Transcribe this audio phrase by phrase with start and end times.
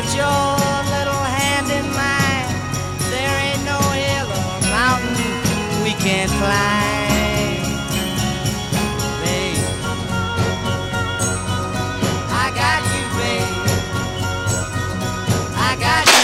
[0.00, 0.56] put your
[0.94, 2.48] little hand in mine.
[3.10, 5.32] There ain't no hill or mountain
[5.84, 7.60] we can't climb.
[9.20, 9.60] Babe,
[12.32, 13.50] I got you, babe.
[15.54, 16.20] I got you.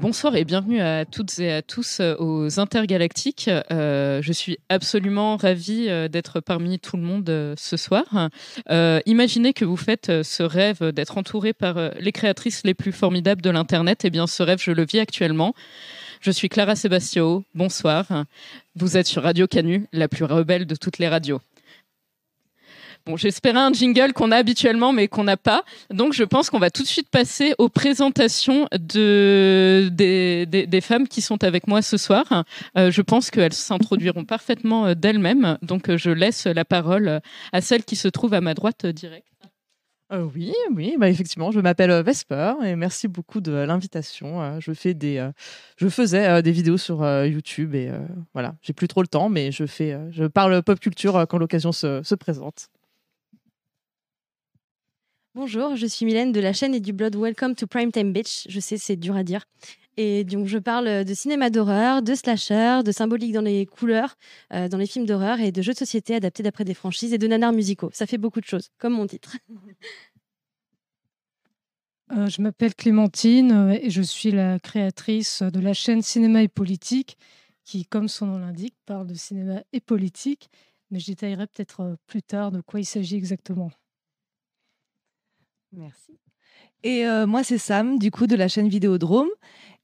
[0.00, 3.50] Bonsoir et bienvenue à toutes et à tous euh, aux Intergalactiques.
[3.70, 8.30] Euh, je suis absolument ravie euh, d'être parmi tout le monde ce soir.
[9.04, 13.50] Imaginez que vous faites ce rêve d'être entouré par les créatrices les plus formidables de
[13.50, 14.00] l'Internet.
[14.06, 15.52] Eh bien, ce rêve, je le vis actuellement.
[16.22, 17.44] Je suis Clara Sebastio.
[17.54, 18.06] Bonsoir.
[18.76, 21.42] Vous êtes sur Radio Canu, la plus rebelle de toutes les radios.
[23.06, 25.64] Bon, j'espérais un jingle qu'on a habituellement, mais qu'on n'a pas.
[25.90, 31.22] Donc, je pense qu'on va tout de suite passer aux présentations de, des, femmes qui
[31.22, 32.44] sont avec moi ce soir.
[32.76, 35.56] Euh, je pense qu'elles s'introduiront parfaitement euh, d'elles-mêmes.
[35.62, 37.20] Donc, euh, je laisse la parole
[37.52, 39.26] à celle qui se trouve à ma droite directe.
[40.34, 44.58] Oui, oui, bah effectivement, je m'appelle Vesper et merci beaucoup de l'invitation.
[44.58, 45.24] Je fais des,
[45.76, 47.92] je faisais des vidéos sur YouTube et
[48.34, 51.70] voilà, j'ai plus trop le temps, mais je fais, je parle pop culture quand l'occasion
[51.70, 52.70] se présente.
[55.36, 58.48] Bonjour, je suis Mylène de la chaîne et du blog Welcome to Primetime Beach.
[58.48, 59.44] Je sais, c'est dur à dire.
[59.96, 64.16] Et donc, je parle de cinéma d'horreur, de slasher, de symbolique dans les couleurs,
[64.52, 67.18] euh, dans les films d'horreur et de jeux de société adaptés d'après des franchises et
[67.18, 67.90] de nanars musicaux.
[67.92, 69.36] Ça fait beaucoup de choses, comme mon titre.
[72.12, 76.48] Euh, je m'appelle Clémentine euh, et je suis la créatrice de la chaîne Cinéma et
[76.48, 77.16] Politique,
[77.62, 80.50] qui, comme son nom l'indique, parle de cinéma et politique.
[80.90, 83.70] Mais je détaillerai peut-être plus tard de quoi il s'agit exactement.
[85.72, 86.18] Merci.
[86.82, 89.28] Et euh, moi, c'est Sam, du coup, de la chaîne Vidéodrome.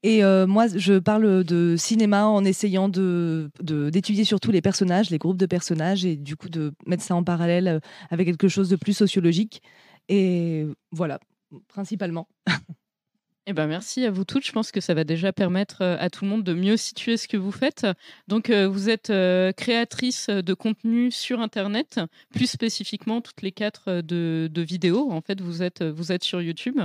[0.03, 5.09] Et euh, moi, je parle de cinéma en essayant de de- d'étudier surtout les personnages,
[5.09, 7.79] les groupes de personnages, et du coup de mettre ça en parallèle euh,
[8.09, 9.61] avec quelque chose de plus sociologique.
[10.09, 11.19] Et voilà,
[11.67, 12.27] principalement.
[13.49, 14.45] Eh ben, merci à vous toutes.
[14.45, 17.15] Je pense que ça va déjà permettre euh, à tout le monde de mieux situer
[17.15, 17.87] ce que vous faites.
[18.27, 24.01] Donc, euh, vous êtes euh, créatrice de contenu sur Internet, plus spécifiquement toutes les quatre
[24.01, 25.09] de, de vidéos.
[25.13, 26.77] En fait, vous êtes, vous êtes sur YouTube.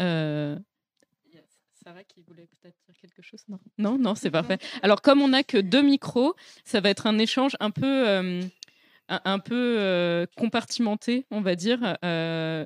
[0.00, 0.56] Euh,
[1.84, 4.58] Sarah qui voulait peut-être dire quelque chose Non, non, non c'est parfait.
[4.82, 8.08] Alors, comme on n'a que deux micros, ça va être un échange un peu.
[8.08, 8.42] euh,
[9.08, 11.96] un, peu euh, compartimenté, on va dire.
[12.04, 12.64] Euh,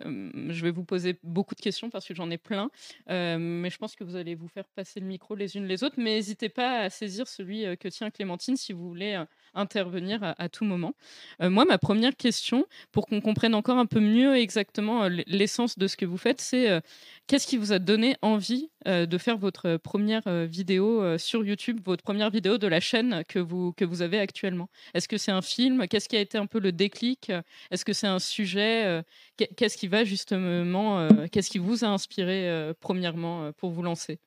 [0.48, 2.70] je vais vous poser beaucoup de questions parce que j'en ai plein.
[3.10, 5.84] Euh, mais je pense que vous allez vous faire passer le micro les unes les
[5.84, 5.96] autres.
[5.98, 9.22] Mais n'hésitez pas à saisir celui que tient Clémentine si vous voulez
[9.54, 10.94] intervenir à, tout moment.
[11.40, 15.78] Euh, moi, ma première question, pour qu'on comprenne encore un peu mieux exactement euh, l'essence
[15.78, 16.80] de ce que vous faites, c'est euh,
[17.26, 22.30] qu'est-ce qui vous a donné envie de faire votre première vidéo sur YouTube, votre première
[22.30, 24.68] vidéo de la chaîne que vous, que vous avez actuellement?
[24.92, 25.86] Est-ce que c'est un film?
[25.86, 27.30] Qu'est-ce qui a été un peu le déclic?
[27.70, 29.04] Est-ce que c'est un sujet
[29.36, 34.18] Qu'est- Qu'est-ce qui va justement, qu'est-ce qui vous a inspiré premièrement pour vous lancer?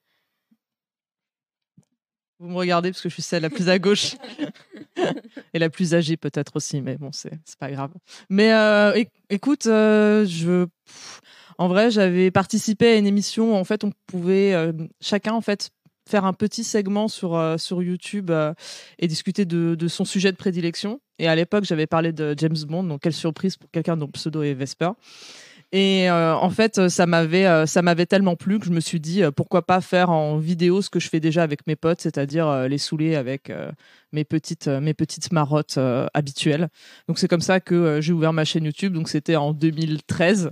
[2.40, 4.16] Vous me regardez parce que je suis celle la plus à gauche
[5.54, 7.92] et la plus âgée peut-être aussi, mais bon, c'est pas grave.
[8.30, 11.22] Mais euh, éc- écoute, euh, je, pff,
[11.58, 13.54] en vrai, j'avais participé à une émission.
[13.54, 15.70] où, En fait, on pouvait euh, chacun en fait
[16.08, 18.54] faire un petit segment sur euh, sur YouTube euh,
[19.00, 21.00] et discuter de, de son sujet de prédilection.
[21.18, 24.12] Et à l'époque, j'avais parlé de James Bond, donc quelle surprise pour quelqu'un dont le
[24.12, 24.90] pseudo est Vesper.
[25.78, 29.02] Et euh, en fait, ça m'avait, euh, ça m'avait tellement plu que je me suis
[29.02, 32.00] dit euh, pourquoi pas faire en vidéo ce que je fais déjà avec mes potes,
[32.00, 33.52] c'est-à-dire les saouler avec
[34.14, 35.78] mes petites, mes petites marottes
[36.14, 36.70] habituelles.
[37.10, 38.94] Donc c'est comme ça que j'ai ouvert ma chaîne YouTube.
[38.94, 40.52] Donc c'était en 2013.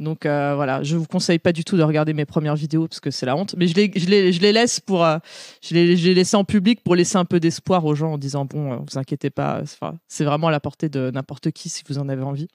[0.00, 3.10] Donc voilà, je vous conseille pas du tout de regarder mes premières vidéos parce que
[3.10, 3.54] c'est la honte.
[3.58, 6.44] Mais je les, je les, je les laisse pour, je les, je les laisse en
[6.44, 9.62] public pour laisser un peu d'espoir aux gens en disant bon, vous inquiétez pas,
[10.08, 12.48] c'est vraiment à la portée de n'importe qui si vous en avez envie.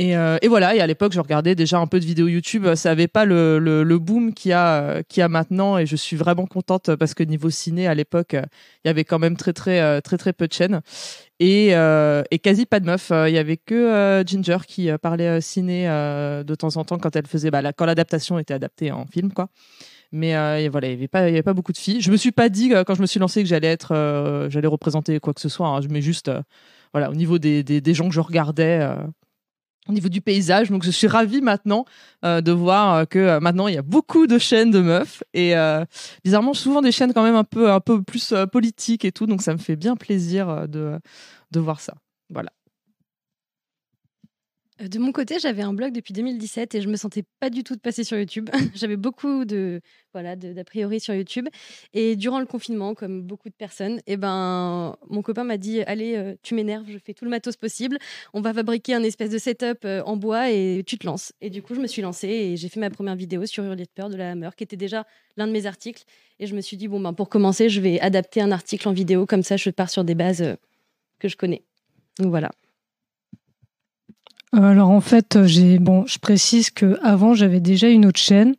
[0.00, 2.72] Et, euh, et voilà, et à l'époque, je regardais déjà un peu de vidéos YouTube.
[2.76, 5.76] Ça avait pas le, le, le boom qu'il y, a, euh, qu'il y a maintenant.
[5.76, 8.42] Et je suis vraiment contente parce que niveau ciné, à l'époque, euh,
[8.84, 10.82] il y avait quand même très, très, euh, très, très peu de chaînes.
[11.40, 13.10] Et, euh, et quasi pas de meufs.
[13.10, 17.50] Il y avait que Ginger qui parlait ciné de temps en temps quand elle faisait,
[17.50, 19.48] bah, la- quand l'adaptation était adaptée en film, quoi.
[20.12, 22.00] Mais euh, voilà, il n'y avait, avait pas beaucoup de filles.
[22.00, 24.68] Je me suis pas dit, quand je me suis lancée, que j'allais être, euh, j'allais
[24.68, 25.68] représenter quoi que ce soit.
[25.68, 25.80] hein.
[25.80, 26.30] Je mets juste,
[26.92, 28.88] voilà, au niveau des, des, gens que je regardais,
[29.88, 30.70] au niveau du paysage.
[30.70, 31.84] Donc, je suis ravie maintenant
[32.24, 35.22] euh, de voir euh, que euh, maintenant, il y a beaucoup de chaînes de meufs.
[35.34, 35.54] Et
[36.24, 39.26] bizarrement, souvent des chaînes quand même un peu, un peu plus politiques et tout.
[39.26, 40.98] Donc, ça me fait bien plaisir de,
[41.50, 41.94] de voir ça.
[42.30, 42.50] Voilà.
[44.80, 47.64] Euh, De mon côté, j'avais un blog depuis 2017 et je me sentais pas du
[47.64, 48.48] tout de passer sur YouTube.
[48.74, 49.80] j'avais beaucoup de
[50.12, 51.48] voilà d'a priori sur YouTube
[51.92, 56.16] et durant le confinement, comme beaucoup de personnes, et ben mon copain m'a dit allez,
[56.16, 57.98] euh, tu m'énerves, je fais tout le matos possible.
[58.34, 61.32] On va fabriquer un espèce de setup euh, en bois et tu te lances.
[61.40, 63.84] Et du coup, je me suis lancée et j'ai fait ma première vidéo sur Hurler
[63.84, 66.04] de peur de la Hammer, qui était déjà l'un de mes articles.
[66.40, 68.92] Et je me suis dit bon ben pour commencer, je vais adapter un article en
[68.92, 70.56] vidéo comme ça, je pars sur des bases
[71.18, 71.62] que je connais.
[72.18, 72.50] Donc voilà.
[74.54, 78.54] Euh, Alors en fait, je précise que avant j'avais déjà une autre chaîne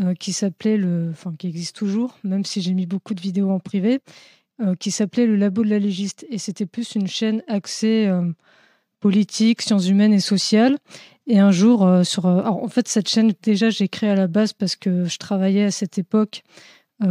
[0.00, 3.50] euh, qui s'appelait le, enfin qui existe toujours, même si j'ai mis beaucoup de vidéos
[3.50, 4.00] en privé,
[4.60, 8.10] euh, qui s'appelait le Labo de la légiste et c'était plus une chaîne axée
[9.00, 10.76] politique, sciences humaines et sociales.
[11.26, 14.54] Et un jour sur, alors, en fait cette chaîne déjà j'ai créé à la base
[14.54, 16.42] parce que je travaillais à cette époque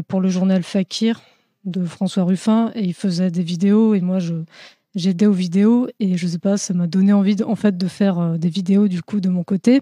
[0.07, 1.21] pour le journal Fakir
[1.65, 4.33] de François Ruffin et il faisait des vidéos et moi je
[4.97, 7.87] j'aidais aux vidéos et je sais pas, ça m'a donné envie de, en fait de
[7.87, 9.81] faire euh, des vidéos du coup de mon côté.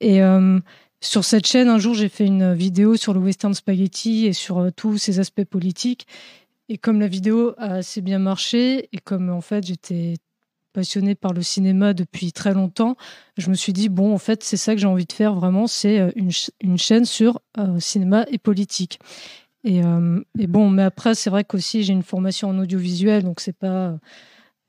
[0.00, 0.58] Et euh,
[1.00, 4.58] sur cette chaîne, un jour, j'ai fait une vidéo sur le western spaghetti et sur
[4.58, 6.06] euh, tous ses aspects politiques.
[6.68, 10.14] Et comme la vidéo a assez bien marché et comme en fait j'étais
[10.72, 12.96] passionnée par le cinéma depuis très longtemps,
[13.36, 15.66] je me suis dit bon en fait c'est ça que j'ai envie de faire vraiment,
[15.66, 16.30] c'est une,
[16.62, 17.42] une chaîne sur
[17.78, 18.98] cinéma et politique.
[19.64, 19.82] Et,
[20.38, 23.98] et bon, mais après c'est vrai qu'aussi j'ai une formation en audiovisuel, donc c'est pas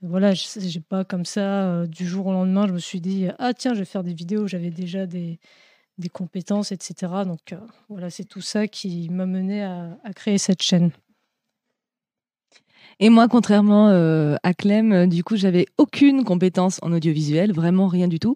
[0.04, 3.54] voilà, j'ai pas comme ça euh, du jour au lendemain, je me suis dit ah
[3.54, 5.40] tiens je vais faire des vidéos, j'avais déjà des
[6.12, 7.24] compétences, etc.
[7.26, 7.58] Donc euh,
[7.88, 10.92] voilà, c'est tout ça qui m'a mené à, créer cette chaîne.
[13.00, 18.10] Et moi, contrairement euh, à Clem, du coup, j'avais aucune compétence en audiovisuel, vraiment rien
[18.10, 18.36] du tout.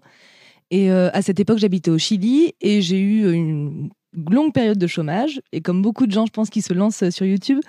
[0.72, 3.90] Et à cette époque, j'habitais au Chili et j'ai eu une
[4.30, 5.42] longue période de chômage.
[5.52, 7.60] Et comme beaucoup de gens, je pense, qui se lancent euh, sur YouTube,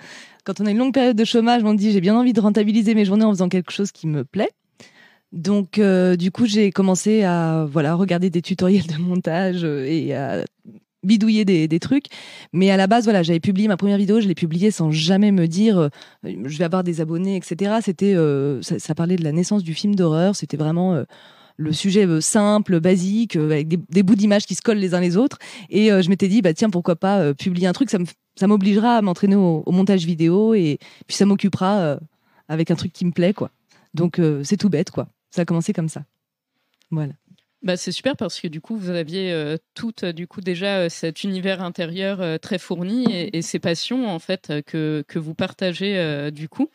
[0.43, 2.95] quand on a une longue période de chômage, on dit j'ai bien envie de rentabiliser
[2.95, 4.49] mes journées en faisant quelque chose qui me plaît.
[5.31, 10.15] Donc, euh, du coup, j'ai commencé à voilà regarder des tutoriels de montage euh, et
[10.15, 10.43] à
[11.03, 12.07] bidouiller des, trucs.
[12.51, 15.31] Mais à la base, voilà, j'avais publié ma première vidéo, je l'ai publiée sans jamais
[15.31, 15.89] me dire
[16.25, 17.75] je vais avoir des abonnés, etc.
[17.81, 18.17] C'était,
[18.61, 20.35] ça, parlait de la naissance du film d'horreur.
[20.35, 21.01] C'était vraiment
[21.59, 25.01] le sujet euh, simple, basique, euh, avec des, bouts d'images qui se collent les uns
[25.01, 25.37] les autres.
[25.69, 27.99] Et euh, je m'étais dit, bah tiens, pourquoi pas publier un truc Ça
[28.35, 31.99] ça m'obligera à m'entraîner au, montage vidéo et puis ça m'occupera
[32.47, 33.51] avec un truc qui me plaît, quoi.
[33.93, 35.09] Donc c'est tout bête, quoi.
[35.29, 36.05] Ça a commencé comme ça.
[36.89, 37.11] Voilà.
[37.61, 40.77] Bah, c'est super parce que du coup, vous aviez euh, toutes euh, du coup déjà
[40.79, 45.19] euh, cet univers intérieur euh, très fourni et, et ces passions en fait que, que
[45.19, 46.69] vous partagez euh, du coup.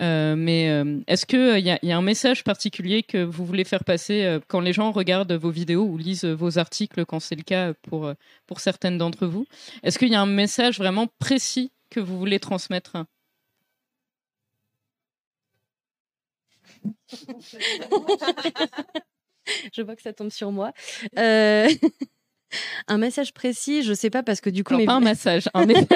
[0.00, 3.64] Euh, mais euh, est-ce qu'il y, a- y a un message particulier que vous voulez
[3.64, 7.36] faire passer euh, quand les gens regardent vos vidéos ou lisent vos articles, quand c'est
[7.36, 8.10] le cas pour,
[8.46, 9.44] pour certaines d'entre vous?
[9.82, 12.96] Est-ce qu'il y a un message vraiment précis que vous voulez transmettre?
[19.74, 20.72] Je vois que ça tombe sur moi.
[21.18, 21.68] Euh,
[22.88, 25.48] un message précis, je sais pas parce que du coup Alors, mes- pas un massage,
[25.54, 25.86] un message.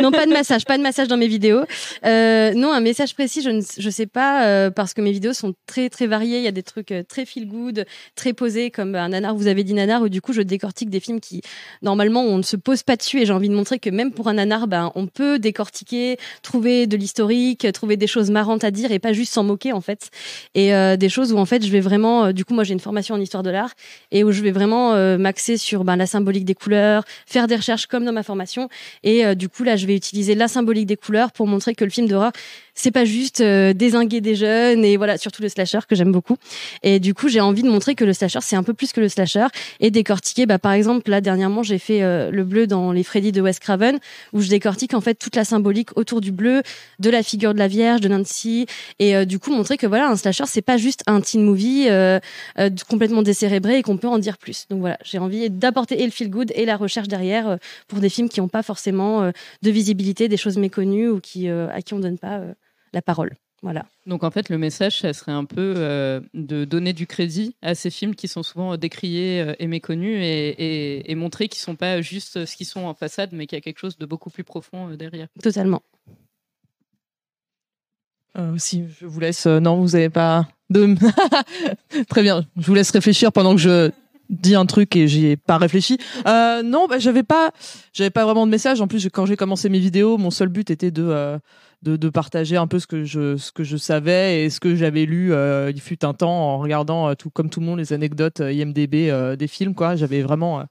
[0.00, 1.62] non, pas de massage, pas de massage dans mes vidéos.
[2.04, 5.32] Euh, non, un message précis, je ne je sais pas, euh, parce que mes vidéos
[5.32, 6.38] sont très, très variées.
[6.38, 7.84] Il y a des trucs euh, très feel good,
[8.14, 11.00] très posés, comme un nanar, vous avez dit nanar, où du coup, je décortique des
[11.00, 11.42] films qui,
[11.82, 13.20] normalement, on ne se pose pas dessus.
[13.20, 16.86] Et j'ai envie de montrer que même pour un nanar, ben, on peut décortiquer, trouver
[16.86, 20.10] de l'historique, trouver des choses marrantes à dire et pas juste s'en moquer, en fait.
[20.54, 23.14] Et des choses où, en fait, je vais vraiment, du coup, moi, j'ai une formation
[23.14, 23.72] en histoire de l'art
[24.10, 27.86] et où je vais vraiment m'axer sur ben, la symbolique des couleurs, faire des recherches
[27.86, 28.68] comme dans ma formation.
[29.02, 31.84] Et euh, du coup, là, je vais utiliser la symbolique des couleurs pour montrer que
[31.84, 32.32] le film d'horreur,
[32.74, 36.36] c'est pas juste euh, désinguer des jeunes et voilà, surtout le slasher que j'aime beaucoup.
[36.82, 39.00] Et du coup, j'ai envie de montrer que le slasher, c'est un peu plus que
[39.00, 39.46] le slasher
[39.80, 40.46] et décortiquer.
[40.46, 43.58] Bah, par exemple, là, dernièrement, j'ai fait euh, le bleu dans les Freddy de Wes
[43.58, 43.98] Craven
[44.32, 46.62] où je décortique en fait toute la symbolique autour du bleu,
[46.98, 48.66] de la figure de la Vierge, de Nancy
[48.98, 51.88] et du coup montrer que voilà, un slasher, c'est pas juste un teen movie
[52.88, 54.66] complètement décérébré et qu'on peut en dire plus.
[54.70, 57.56] Donc voilà, j'ai envie d'apporter et le feel good et la recherche derrière euh,
[57.88, 59.30] pour des films qui n'ont pas forcément euh,
[59.62, 62.54] de visibilité, des choses méconnues ou qui, euh, à qui on donne pas euh,
[62.92, 63.34] la parole.
[63.62, 63.84] Voilà.
[64.06, 67.74] Donc en fait, le message, ça serait un peu euh, de donner du crédit à
[67.74, 71.76] ces films qui sont souvent décriés euh, et méconnus et, et- et montrer qu'ils sont
[71.76, 74.30] pas juste ce qu'ils sont en façade, mais qu'il y a quelque chose de beaucoup
[74.30, 75.26] plus profond euh, derrière.
[75.42, 75.82] Totalement.
[78.38, 79.46] Euh, si je vous laisse.
[79.46, 80.94] euh, non, vous avez pas de.
[82.08, 82.46] Très bien.
[82.56, 83.90] Je vous laisse réfléchir pendant que je
[84.30, 85.98] dis un truc et j'y ai pas réfléchi.
[86.26, 87.50] Euh, non, bah, j'avais pas,
[87.92, 88.80] j'avais pas vraiment de message.
[88.80, 91.38] En plus, quand j'ai commencé mes vidéos, mon seul but était de euh,
[91.82, 94.76] de, de partager un peu ce que je ce que je savais et ce que
[94.76, 95.32] j'avais lu.
[95.32, 98.40] euh, il fut un temps en regardant euh, tout comme tout le monde les anecdotes
[98.40, 99.74] euh, IMDb euh, des films.
[99.74, 100.64] Quoi, j'avais vraiment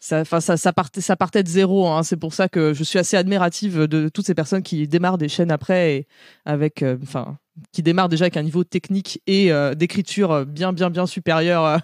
[0.00, 1.86] ça, ça, ça partait, ça partait de zéro.
[1.86, 2.02] Hein.
[2.02, 5.28] C'est pour ça que je suis assez admirative de toutes ces personnes qui démarrent des
[5.28, 6.06] chaînes après et
[6.46, 7.38] avec, euh, enfin,
[7.72, 11.78] qui démarrent déjà avec un niveau technique et euh, d'écriture bien, bien, bien supérieur euh,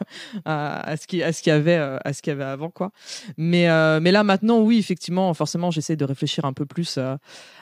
[0.46, 2.70] à, ce qui, à ce qu'il y avait, euh, à ce qu'il y avait avant,
[2.70, 2.90] quoi.
[3.36, 7.16] Mais, euh, mais là maintenant, oui, effectivement, forcément, j'essaie de réfléchir un peu plus, euh,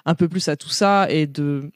[0.05, 1.71] un peu plus à tout ça et de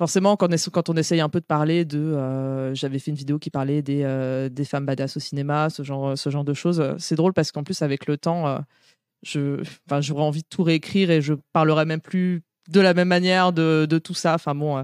[0.00, 3.50] forcément quand on, essaye un peu de parler de euh, j'avais fait une vidéo qui
[3.50, 6.94] parlait des, euh, des femmes badass au cinéma ce genre ce genre de choses euh,
[6.96, 9.62] c'est drôle parce qu'en plus avec le temps euh,
[10.00, 13.86] j'aurais envie de tout réécrire et je parlerai même plus de la même manière de,
[13.90, 14.82] de tout ça enfin bon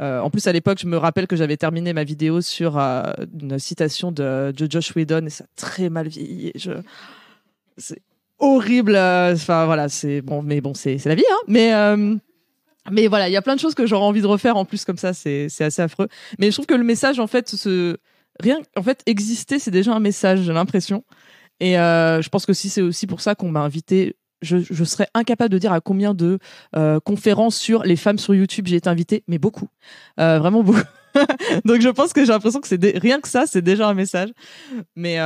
[0.00, 4.12] en plus, à l'époque, je me rappelle que j'avais terminé ma vidéo sur une citation
[4.12, 6.52] de, de Josh Whedon et ça a très mal vieilli.
[7.76, 8.00] C'est
[8.38, 8.96] horrible.
[8.96, 11.42] Enfin, voilà, c'est bon, mais bon, c'est la vie, hein.
[11.48, 11.72] Mais,
[12.90, 14.84] mais voilà, il y a plein de choses que j'aurais envie de refaire en plus,
[14.84, 16.08] comme ça, c'est assez affreux.
[16.38, 17.96] Mais je trouve que le message, en fait, ce...
[18.40, 21.04] rien, en fait, exister, c'est déjà un message, j'ai l'impression.
[21.60, 24.84] Et euh, je pense que si c'est aussi pour ça qu'on m'a invité, je, je
[24.84, 26.38] serais incapable de dire à combien de
[26.76, 29.68] euh, conférences sur les femmes sur YouTube j'ai été invitée, mais beaucoup,
[30.20, 30.80] Euh, vraiment beaucoup.
[31.64, 34.30] Donc je pense que j'ai l'impression que c'est rien que ça, c'est déjà un message.
[34.94, 35.18] Mais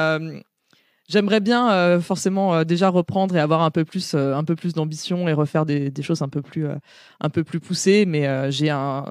[1.13, 4.57] j'aimerais bien euh, forcément euh, déjà reprendre et avoir un peu plus, euh, un peu
[4.57, 6.67] plus d'ambition et refaire des, choses un peu plus,
[7.21, 8.07] un peu plus poussées.
[8.07, 9.05] Mais j'ai un,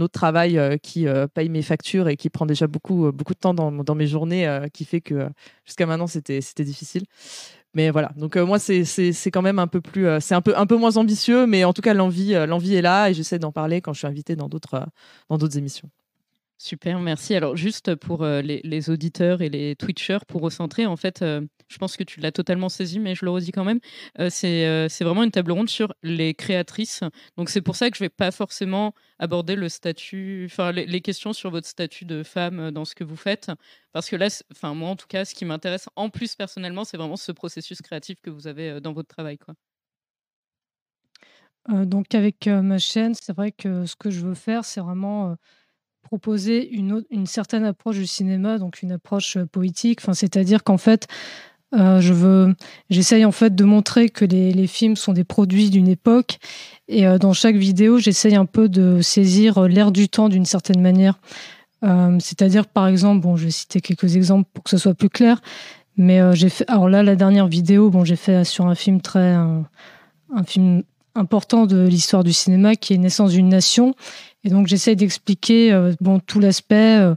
[0.00, 3.94] autre travail qui paye mes factures et qui prend déjà beaucoup, beaucoup de temps dans,
[3.94, 5.28] mes journées, qui fait que
[5.64, 7.04] jusqu'à maintenant c'était, difficile.
[7.74, 10.76] Mais voilà, donc moi c'est quand même un peu plus c'est un peu un peu
[10.76, 13.92] moins ambitieux, mais en tout cas l'envie l'envie est là et j'essaie d'en parler quand
[13.92, 14.86] je suis invitée dans d'autres
[15.28, 15.90] dans d'autres émissions.
[16.56, 17.34] Super, merci.
[17.34, 21.78] Alors, juste pour euh, les, auditeurs et les Twitchers, pour recentrer, en fait, euh, je
[21.78, 23.80] pense que tu l'as totalement saisi, mais je le redis quand même.
[24.20, 27.02] euh, c'est vraiment une table ronde sur les créatrices.
[27.36, 31.32] Donc, c'est pour ça que je vais pas forcément aborder le statut, enfin, les, questions
[31.32, 33.50] sur votre statut de femme dans ce que vous faites.
[33.92, 36.96] Parce que là, enfin, moi, en tout cas, ce qui m'intéresse en plus personnellement, c'est
[36.96, 39.38] vraiment ce processus créatif que vous avez dans votre travail.
[41.68, 45.34] Donc avec ma chaîne, c'est vrai que ce que je veux faire, c'est vraiment
[46.04, 49.98] proposer une, autre- une certaine approche du cinéma, donc une approche euh, poétique.
[50.00, 51.08] Enfin, c'est-à-dire qu'en fait,
[51.74, 52.54] euh, je veux,
[52.90, 56.38] j'essaye en fait de montrer que les, films sont des produits d'une époque,
[56.86, 60.80] et euh, dans chaque vidéo, j'essaye un peu de saisir l'air du temps d'une certaine
[60.80, 61.18] manière.
[62.18, 65.42] C'est-à-dire, par exemple, bon, je vais citer quelques exemples pour que ce soit plus clair.
[65.98, 69.34] Mais j'ai fait, alors là, la dernière vidéo, bon, j'ai fait sur un film très,
[69.34, 69.66] un
[70.46, 70.82] film
[71.14, 73.94] important de l'histoire du cinéma qui est Naissance d'une nation.
[74.44, 76.98] Et donc j'essaie d'expliquer euh, bon tout l'aspect.
[76.98, 77.14] euh,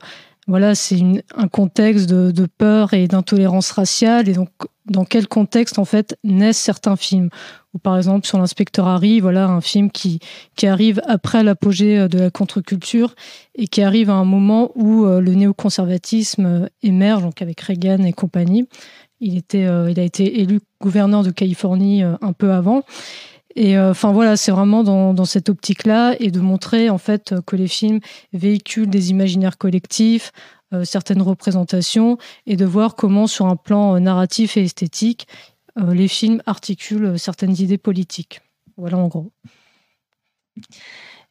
[0.48, 1.02] voilà, c'est
[1.36, 4.30] un contexte de, peur et d'intolérance raciale.
[4.30, 4.50] Et donc
[4.86, 7.30] dans quel contexte en fait naissent certains films?
[7.74, 10.20] Ou par exemple sur l'inspecteur Harry, voilà un film qui
[10.56, 13.14] qui arrive après l'apogée euh, de la contre-culture
[13.56, 18.14] et qui arrive à un moment où euh, le néoconservatisme émerge, donc avec Reagan et
[18.14, 18.68] compagnie.
[19.20, 22.84] Il était, il a été élu gouverneur de Californie un peu avant.
[23.58, 27.42] Et euh, enfin voilà, c'est vraiment dans, cette optique-là et de montrer en fait euh,
[27.42, 28.00] que les films
[28.32, 30.32] véhiculent des imaginaires collectifs,
[30.76, 35.28] euh, certaines représentations, et de voir comment sur un plan narratif et esthétique,
[35.76, 38.42] les films articulent certaines idées politiques.
[38.78, 39.32] Voilà en gros.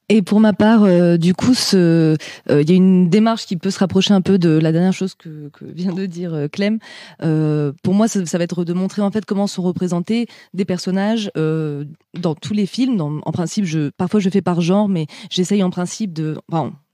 [0.08, 2.16] Et pour ma part, euh, du coup, euh,
[2.48, 5.14] il y a une démarche qui peut se rapprocher un peu de la dernière chose
[5.14, 6.78] que, vient de dire euh, Clem.
[7.82, 12.34] Pour moi, ça, va être de montrer en fait comment sont représentés des personnages dans
[12.40, 13.00] tous les films.
[13.00, 16.38] En principe, parfois je fais par genre, mais j'essaye en principe de,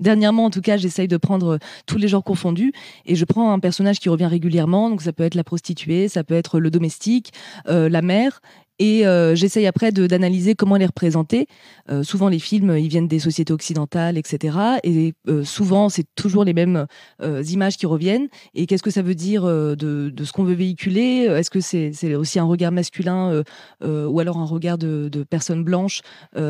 [0.00, 2.72] dernièrement en tout cas, j'essaye de prendre tous les genres confondus
[3.04, 4.88] et je prends un personnage qui revient régulièrement.
[4.88, 7.32] Donc ça peut être la prostituée, ça peut être le domestique,
[7.66, 8.40] la mère.
[8.82, 11.46] Et euh, j'essaye après d'analyser comment elle est représentée.
[11.88, 14.58] Euh, souvent, les films, ils viennent des sociétés occidentales, etc.
[14.82, 16.86] Et euh, souvent, c'est toujours les mêmes
[17.22, 18.26] images qui reviennent.
[18.56, 21.26] Et qu'est-ce que ça veut dire de, ce qu'on veut véhiculer?
[21.30, 23.44] Est-ce que c'est aussi un regard masculin
[23.84, 26.00] ou alors un regard de, de personnes blanches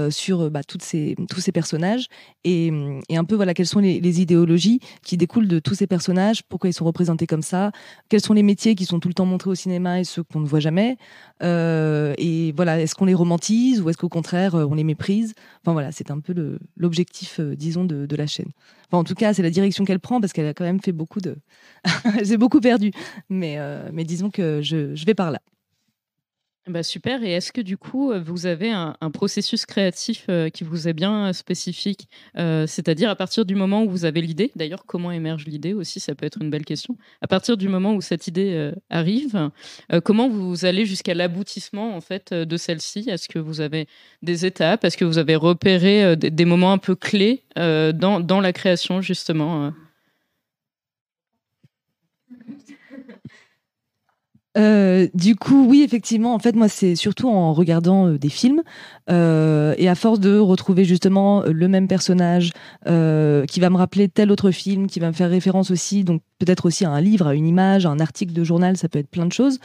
[0.08, 2.06] sur bah, toutes ces, tous ces personnages?
[2.44, 2.72] Et,
[3.10, 6.42] un peu, voilà, quelles sont les, les idéologies qui découlent de tous ces personnages?
[6.42, 7.72] Pourquoi ils sont représentés comme ça?
[8.08, 10.40] Quels sont les métiers qui sont tout le temps montrés au cinéma et ceux qu'on
[10.40, 10.96] ne voit jamais?
[12.24, 15.34] Et voilà, est-ce qu'on les romantise ou est-ce qu'au contraire, euh, on les méprise?
[15.60, 18.52] Enfin voilà, c'est un peu l'objectif, euh, disons, de, de la chaîne.
[18.86, 20.92] Enfin, en tout cas, c'est la direction qu'elle prend parce qu'elle a quand même fait
[20.92, 21.36] beaucoup de.
[22.22, 22.92] J'ai beaucoup perdu,
[23.28, 25.40] mais euh, mais disons que je, je vais par là.
[26.69, 27.25] Bah super.
[27.25, 30.92] Et est-ce que du coup, euh, vous avez un, processus créatif euh, qui vous est
[30.92, 35.47] bien euh, spécifique C'est-à-dire à partir du moment où vous avez l'idée, d'ailleurs, comment émerge
[35.47, 36.97] l'idée aussi, ça peut être une belle question.
[37.21, 39.50] À partir du moment où cette idée arrive,
[40.04, 43.07] comment vous allez jusqu'à l'aboutissement en fait de celle-ci?
[43.09, 43.88] Est-ce que vous avez
[44.23, 44.85] des étapes?
[44.85, 49.00] Est-ce que vous avez repéré des, des moments un peu clés dans, dans la création
[49.00, 49.73] justement
[54.59, 58.28] euh Euh, du coup, oui, effectivement, en fait, moi, c'est surtout en regardant euh, des
[58.28, 58.62] films
[59.11, 62.52] euh, et à force de retrouver justement le même personnage
[62.85, 66.66] qui va me rappeler tel autre film, qui va me faire référence aussi, donc peut-être
[66.66, 69.11] aussi à un livre, à une image, à un article de journal, ça peut être
[69.11, 69.59] plein de choses.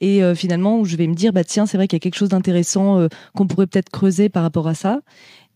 [0.00, 2.28] Et finalement, je vais me dire, bah tiens, c'est vrai qu'il y a quelque chose
[2.28, 5.00] d'intéressant qu'on pourrait peut-être creuser par rapport à ça.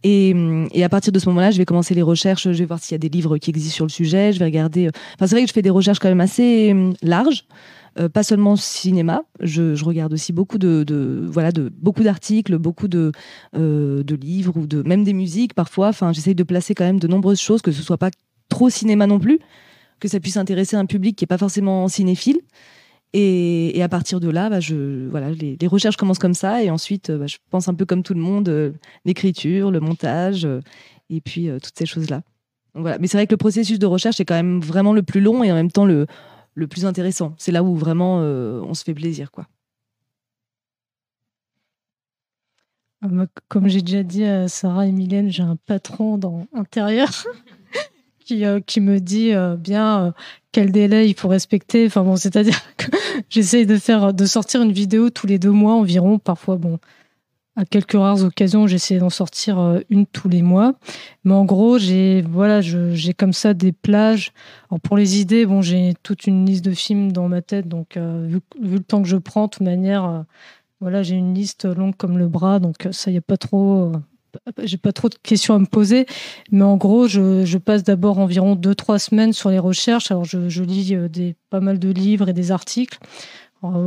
[0.03, 0.35] Et,
[0.73, 2.45] et, à partir de ce moment-là, je vais commencer les recherches.
[2.45, 4.33] Je vais voir s'il y a des livres qui existent sur le sujet.
[4.33, 4.89] Je vais regarder.
[5.17, 7.45] Enfin, c'est vrai que je fais des recherches quand même assez larges.
[7.99, 13.11] Euh, pas seulement cinéma, je, regarde aussi beaucoup de, voilà de beaucoup d'articles, beaucoup de,
[13.57, 15.89] euh, de livres ou de même des musiques parfois.
[15.89, 18.11] Enfin, j'essaye de placer quand même de nombreuses choses, que ce soit pas
[18.49, 19.41] trop cinéma non plus,
[19.99, 22.39] que ça puisse intéresser un public qui est pas forcément cinéphile.
[23.13, 26.63] Et, à partir de là, bah, je, voilà, les, recherches commencent comme ça.
[26.63, 28.71] Et ensuite, bah, je pense un peu comme tout le monde, euh,
[29.05, 30.47] l'écriture, le montage,
[31.09, 32.23] et puis toutes ces choses-là.
[32.75, 32.99] Voilà.
[33.01, 35.43] Mais c'est vrai que le processus de recherche est quand même vraiment le plus long
[35.43, 36.07] et en même temps le,
[36.55, 37.35] le plus intéressant.
[37.39, 39.47] C'est là où vraiment euh, on se fait plaisir, quoi.
[43.03, 43.09] Ah,
[43.49, 47.09] comme j'ai déjà dit à Sarah et Mylène, j'ai un patron dans intérieur
[48.19, 50.13] qui, euh, qui me dit euh, bien
[50.53, 51.87] quel délai il faut respecter.
[51.87, 52.91] Enfin c'est-à-dire que
[53.31, 56.19] j'essaye de faire de sortir une vidéo tous les deux mois environ.
[56.19, 56.79] Parfois, bon,
[57.61, 60.75] à quelques rares occasions, j'essaie d'en sortir euh, une tous les mois.
[61.25, 64.33] Mais en gros, j'ai voilà, j'ai comme ça des plages.
[64.71, 67.99] Alors pour les idées, bon, j'ai toute une liste de films dans ma tête, donc
[67.99, 68.41] euh, vu,
[68.77, 70.23] le temps que je prends, de toute manière, euh,
[70.81, 73.93] voilà, j'ai une liste longue comme le bras, donc ça y a pas trop.
[74.63, 76.07] j'ai pas trop de questions à me poser,
[76.51, 80.11] mais en gros, je, passe d'abord environ 2-3 semaines sur les recherches.
[80.11, 82.99] Alors, je, lis des, pas mal de livres et des articles.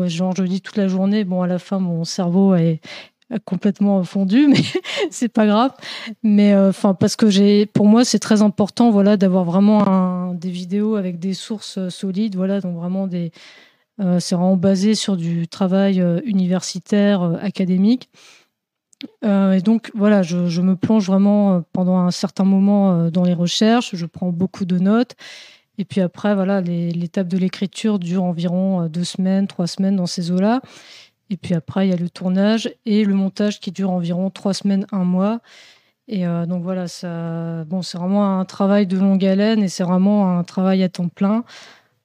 [0.05, 1.23] genre, je lis toute la journée.
[1.23, 2.79] Bon, à la fin, mon cerveau est,
[3.45, 4.61] complètement fondu, mais
[5.09, 5.71] c'est pas grave.
[6.23, 10.49] Mais euh, enfin, parce que j'ai, pour moi, c'est très important, voilà, d'avoir vraiment des
[10.49, 13.31] vidéos avec des sources euh, solides, voilà, donc vraiment des,
[13.99, 18.09] euh, c'est vraiment basé sur du travail universitaire, académique.
[19.23, 23.95] et donc voilà, je, je, me plonge vraiment pendant un certain moment dans les recherches,
[23.95, 25.15] je prends beaucoup de notes.
[25.77, 30.31] Et puis après, voilà, l'étape de l'écriture dure environ deux semaines, trois semaines dans ces
[30.31, 30.61] eaux-là.
[31.33, 34.53] Et puis après, il y a le tournage et le montage qui dure environ trois
[34.53, 35.39] semaines, un mois.
[36.07, 39.83] Et euh, donc voilà, ça, bon, c'est vraiment un travail de longue haleine et c'est
[39.83, 41.43] vraiment un travail à temps plein.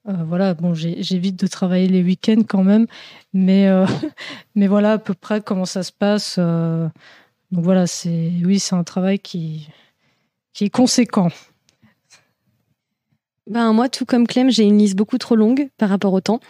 [0.08, 2.86] Euh, voilà, bon, j'évite de travailler les week-ends quand même,
[3.34, 3.84] mais, euh,
[4.54, 6.38] mais voilà à peu près comment ça se passe.
[6.38, 6.90] donc
[7.64, 9.68] voilà, c'est, oui, c'est un travail qui,
[10.54, 11.28] qui est conséquent.
[13.48, 16.40] Ben, moi, tout comme Clem, j'ai une liste beaucoup trop longue par rapport au temps.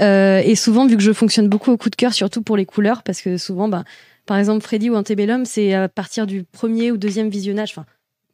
[0.00, 2.66] Euh, et souvent, vu que je fonctionne beaucoup au coup de cœur, surtout pour les
[2.66, 3.84] couleurs, parce que souvent, ben,
[4.26, 7.86] par exemple, Freddy ou Antebellum, c'est à partir du premier ou deuxième visionnage, enfin,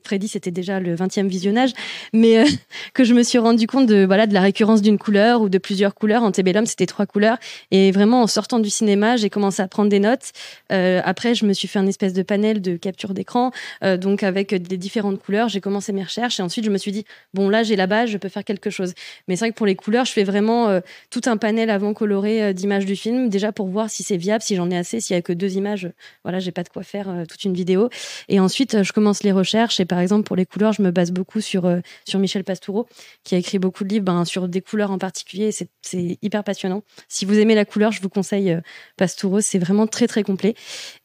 [0.05, 1.73] Freddy, c'était déjà le 20e visionnage,
[2.13, 2.45] mais euh,
[2.95, 5.59] que je me suis rendu compte de voilà de la récurrence d'une couleur ou de
[5.59, 6.23] plusieurs couleurs.
[6.23, 7.39] En Tébellum, c'était trois couleurs.
[7.71, 10.33] Et vraiment, en sortant du cinéma, j'ai commencé à prendre des notes.
[10.73, 13.51] Euh, après, je me suis fait un espèce de panel de capture d'écran,
[13.83, 15.49] euh, donc avec des différentes couleurs.
[15.49, 18.11] J'ai commencé mes recherches et ensuite, je me suis dit bon, là, j'ai la base,
[18.11, 18.93] je peux faire quelque chose.
[19.27, 22.53] Mais c'est vrai que pour les couleurs, je fais vraiment tout un panel avant coloré
[22.53, 25.01] d'images du film, déjà pour voir si c'est viable, si j'en ai assez.
[25.01, 25.91] S'il y a que deux images,
[26.25, 27.89] voilà, j'ai pas de quoi faire toute une vidéo.
[28.29, 31.13] Et ensuite, je commence les recherches et par exemple, pour les couleurs, je me base
[31.13, 32.89] beaucoup sur, euh, sur Michel Pastoureau,
[33.23, 35.53] qui a écrit beaucoup de livres ben, sur des couleurs en particulier.
[35.53, 36.83] C'est hyper passionnant.
[37.07, 38.61] Si vous aimez la couleur, je vous conseille euh,
[38.97, 39.41] Pastoureau.
[39.41, 40.57] C'est vraiment très, très complet.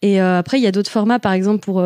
[0.01, 1.19] Et euh, après, il y a d'autres formats.
[1.19, 1.85] Par exemple, pour,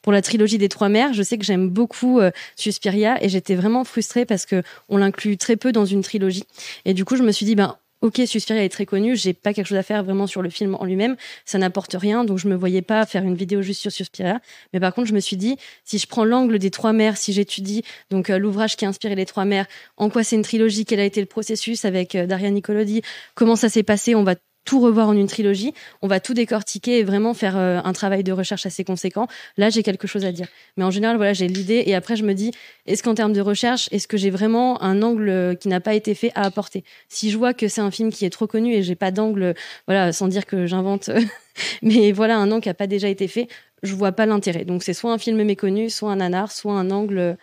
[0.00, 2.20] pour la trilogie des Trois Mères, je sais que j'aime beaucoup
[2.54, 6.44] Suspiria et j'étais vraiment frustrée parce qu'on l'inclut très peu dans une trilogie.
[6.84, 9.54] Et du coup, je me suis dit, ben, ok, Suspiria est très connu, j'ai pas
[9.54, 12.48] quelque chose à faire vraiment sur le film en lui-même, ça n'apporte rien, donc je
[12.48, 14.40] me voyais pas faire une vidéo juste sur Suspiria.
[14.72, 17.32] Mais par contre, je me suis dit, si je prends l'angle des trois mères, si
[17.32, 20.84] j'étudie donc euh, l'ouvrage qui a inspiré les trois mères, en quoi c'est une trilogie,
[20.84, 23.02] quel a été le processus avec euh, Daria Nicolodi,
[23.34, 25.72] comment ça s'est passé, on va tout revoir en une trilogie,
[26.02, 29.26] on va tout décortiquer et vraiment faire euh, un travail de recherche assez conséquent.
[29.56, 30.46] Là, j'ai quelque chose à dire.
[30.76, 32.52] Mais en général, voilà, j'ai l'idée et après, je me dis,
[32.86, 35.94] est-ce qu'en termes de recherche, est-ce que j'ai vraiment un angle euh, qui n'a pas
[35.94, 36.84] été fait à apporter?
[37.08, 39.54] Si je vois que c'est un film qui est trop connu et j'ai pas d'angle,
[39.86, 41.10] voilà, sans dire que j'invente,
[41.82, 43.48] mais voilà, un angle qui n'a pas déjà été fait,
[43.82, 44.64] je vois pas l'intérêt.
[44.64, 47.36] Donc, c'est soit un film méconnu, soit un nanar, soit un angle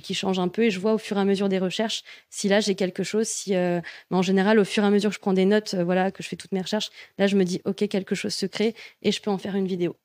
[0.00, 2.48] qui, change un peu et je vois au fur et à mesure des recherches si
[2.48, 3.26] là j'ai quelque chose.
[3.28, 5.74] Si, euh, mais en général, au fur et à mesure que je prends des notes,
[5.74, 8.34] euh, voilà, que je fais toutes mes recherches, là je me dis ok quelque chose
[8.34, 9.96] se crée et je peux en faire une vidéo.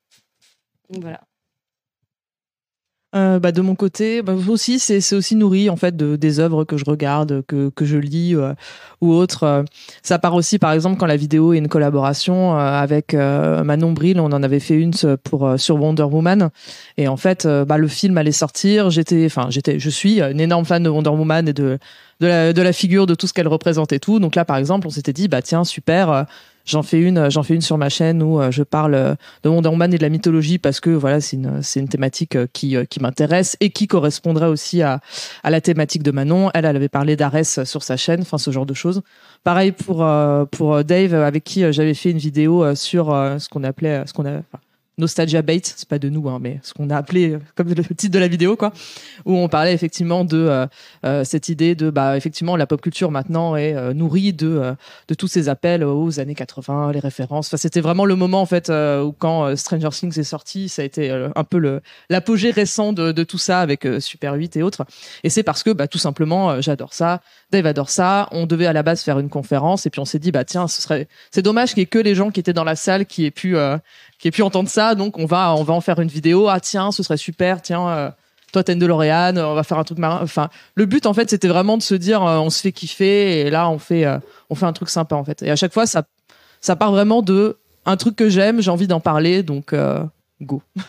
[0.90, 1.22] Voilà.
[3.16, 6.66] Euh, bah, de mon côté, bah, aussi, c'est aussi nourri en fait de, des œuvres
[6.66, 8.54] que je regarde, que, que je lis euh,
[9.00, 9.44] ou autres.
[9.44, 9.64] Euh,
[10.04, 14.26] ça part aussi, par exemple, quand la vidéo est une collaboration avec Manon Bril, on
[14.26, 14.92] en avait fait une
[15.24, 16.50] pour sur Wonder Woman,
[16.98, 18.90] et en fait, bah, le film allait sortir.
[18.90, 21.80] J'étais, enfin, j'étais, je suis une énorme fan de Wonder Woman et de
[22.20, 24.20] de la, de la figure, de tout ce qu'elle représente et tout.
[24.20, 26.26] Donc là, par exemple, on s'était dit, bah tiens, super.
[26.68, 29.16] Euh, J'en fais une, j'en fais une sur ma chaîne où euh, je parle euh,
[29.44, 32.48] de Wonder et de la mythologie parce que voilà, c'est une, c'est une thématique euh,
[32.52, 35.00] qui, euh, qui m'intéresse et qui correspondrait aussi à,
[35.44, 36.52] à la thématique de Manon.
[36.54, 39.02] Elle, elle avait parlé d'Arès sur sa chaîne, enfin ce genre de choses.
[39.44, 43.40] Pareil pour euh, pour Dave avec qui euh, j'avais fait une vidéo euh, sur euh,
[43.40, 44.60] ce qu'on appelait, ce qu'on a enfin,
[45.00, 47.84] Nostalgia Bait, c'est pas de nous, hein, mais ce qu'on a appelé euh, comme le
[47.84, 48.74] titre de la vidéo, quoi,
[49.26, 50.66] où on parlait effectivement de euh,
[51.06, 54.76] euh, cette idée de, bah, effectivement, la pop culture maintenant est nourrie de
[55.08, 57.48] de tous ces appels aux années 80, les références.
[57.48, 60.86] Enfin, c'était vraiment le moment en fait où quand Stranger Things est sorti, ça a
[60.86, 64.86] été un peu l'apogée récent de, de tout ça avec Super 8 et autres.
[65.24, 67.22] Et c'est parce que, bah, tout simplement, j'adore ça.
[67.52, 68.28] Dave adore ça.
[68.32, 70.68] On devait à la base faire une conférence et puis on s'est dit, bah tiens,
[70.68, 73.06] ce serait, c'est dommage qu'il y ait que les gens qui étaient dans la salle
[73.06, 73.56] qui aient pu,
[74.20, 74.87] qui aient pu entendre ça.
[74.96, 76.48] Donc on va, on va en faire une vidéo.
[76.50, 77.62] Ah tiens, ce serait super.
[77.62, 77.88] Tiens.
[77.90, 78.12] euh,
[78.54, 80.20] toi, t'as une DeLorean, on va faire un truc marin.
[80.24, 83.42] Enfin, le but, en fait, c'était vraiment de se dire, euh, on se fait kiffer,
[83.42, 84.20] et là, on fait, euh,
[84.50, 85.44] on fait un truc sympa, en fait.
[85.44, 86.04] Et à chaque fois, ça,
[86.62, 89.76] ça part vraiment de un truc que j'aime, j'ai envie d'en parler, donc
[90.42, 90.62] go.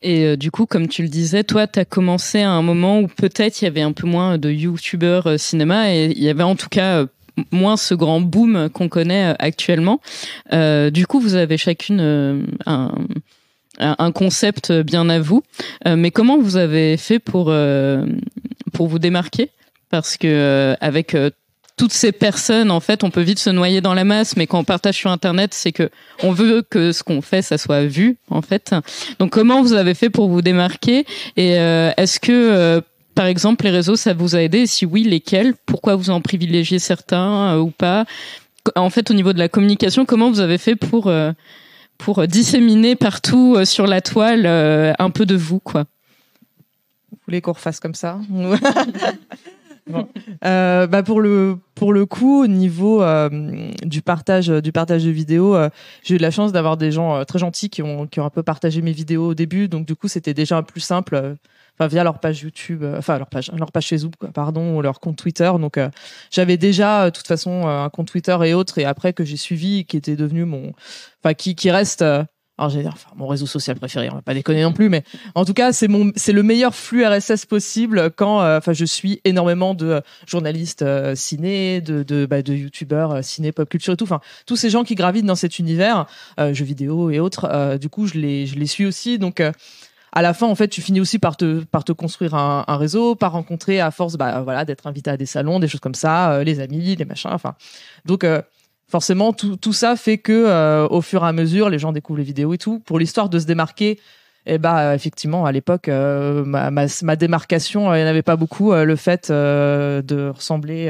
[0.00, 3.08] Et du coup, comme tu le disais, toi, tu as commencé à un moment où
[3.08, 6.54] peut-être il y avait un peu moins de youtubeurs cinéma et il y avait en
[6.54, 7.06] tout cas
[7.50, 10.00] moins ce grand boom qu'on connaît euh, actuellement.
[10.52, 15.42] Euh, du coup, vous avez chacune euh, un, concept bien à vous.
[15.86, 17.54] Mais comment vous avez fait pour,
[18.72, 19.50] pour vous démarquer?
[19.90, 21.16] Parce que avec
[21.76, 24.58] toutes ces personnes, en fait, on peut vite se noyer dans la masse, mais quand
[24.58, 25.90] on partage sur Internet, c'est que
[26.24, 28.74] on veut que ce qu'on fait, ça soit vu, en fait.
[29.20, 31.06] Donc, comment vous avez fait pour vous démarquer?
[31.36, 32.82] Et est-ce que,
[33.18, 34.68] par exemple, les réseaux, ça vous a aidé?
[34.68, 35.54] Si oui, lesquels?
[35.66, 38.04] Pourquoi vous en privilégiez certains euh, ou pas?
[38.76, 41.32] En fait, au niveau de la communication, comment vous avez fait pour euh,
[41.98, 45.86] pour disséminer partout euh, sur la toile euh, un peu de vous, quoi?
[47.10, 48.20] Vous voulez qu'on refasse comme ça?
[50.44, 55.10] Euh, bah pour le pour le coup au niveau euh, du partage du partage de
[55.10, 55.70] vidéos euh,
[56.02, 58.30] j'ai eu la chance d'avoir des gens euh, très gentils qui ont qui ont un
[58.30, 59.66] peu partagé mes vidéos au début.
[59.66, 61.34] Donc du coup c'était déjà plus simple euh,
[61.78, 64.82] enfin via leur page YouTube euh, enfin leur page leur page Facebook quoi, pardon ou
[64.82, 65.88] leur compte Twitter donc euh,
[66.30, 69.36] j'avais déjà euh, de toute façon un compte Twitter et autres et après que j'ai
[69.36, 70.72] suivi qui était devenu mon
[71.22, 72.04] enfin qui qui reste
[72.58, 75.04] j'allais dire enfin mon réseau social préféré on va pas déconner non plus mais
[75.36, 78.84] en tout cas, c'est mon, c'est le meilleur flux RSS possible quand, euh, enfin, je
[78.84, 84.04] suis énormément de journalistes ciné, de, de, bah, de youtubeurs ciné, pop culture et tout.
[84.04, 86.06] Enfin, tous ces gens qui gravitent dans cet univers,
[86.38, 87.78] jeux vidéo et autres.
[87.78, 89.18] du coup, je les, je les suis aussi.
[89.18, 89.40] Donc,
[90.12, 92.76] à la fin, en fait, tu finis aussi par te, par te construire un, un
[92.76, 95.94] réseau, par rencontrer à force, bah, voilà, d'être invité à des salons, des choses comme
[95.94, 97.30] ça, euh, les amis, les machins.
[97.32, 97.54] Enfin,
[98.04, 98.24] donc.
[98.24, 98.42] euh,
[98.90, 102.20] Forcément, tout, tout ça fait que, euh, au fur et à mesure, les gens découvrent
[102.20, 102.78] les vidéos et tout.
[102.86, 104.00] Pour l'histoire de se démarquer,
[104.48, 108.22] eh bah euh, effectivement à l'époque euh, ma, ma, ma démarcation euh, il n'y avait
[108.22, 110.86] pas beaucoup le fait de ressembler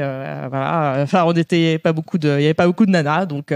[0.49, 3.53] voilà enfin on était pas beaucoup de il y avait pas beaucoup de nanas donc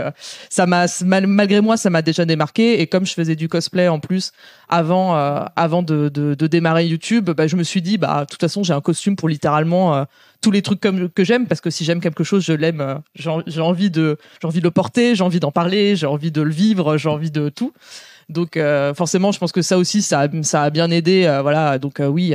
[0.49, 3.87] ça m'a mal- malgré moi ça m'a déjà démarqué et comme je faisais du cosplay
[3.87, 4.33] en plus
[4.67, 5.15] avant
[5.55, 8.73] avant de, de, démarrer YouTube bah, je me suis dit bah de toute façon j'ai
[8.73, 10.05] un costume pour littéralement
[10.41, 13.61] tous les trucs comme que j'aime parce que si j'aime quelque chose je l'aime j'ai
[13.61, 16.51] envie de j'ai envie de le porter j'ai envie d'en parler j'ai envie de le
[16.51, 17.73] vivre j'ai envie de tout
[18.29, 21.25] donc euh, forcément, je pense que ça aussi, ça, ça a bien aidé.
[21.25, 22.33] euh, voilà, donc euh, oui,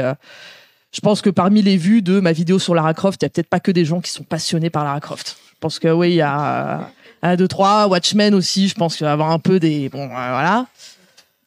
[0.93, 3.31] je pense que parmi les vues de ma vidéo sur Lara Croft, il y a
[3.31, 5.37] peut-être pas que des gens qui sont passionnés par Lara Croft.
[5.51, 6.91] Je pense que oui, il y a
[7.23, 8.69] un, deux, trois, Watchmen aussi.
[8.69, 10.67] Je pense qu'il va y avoir un peu des bon, voilà.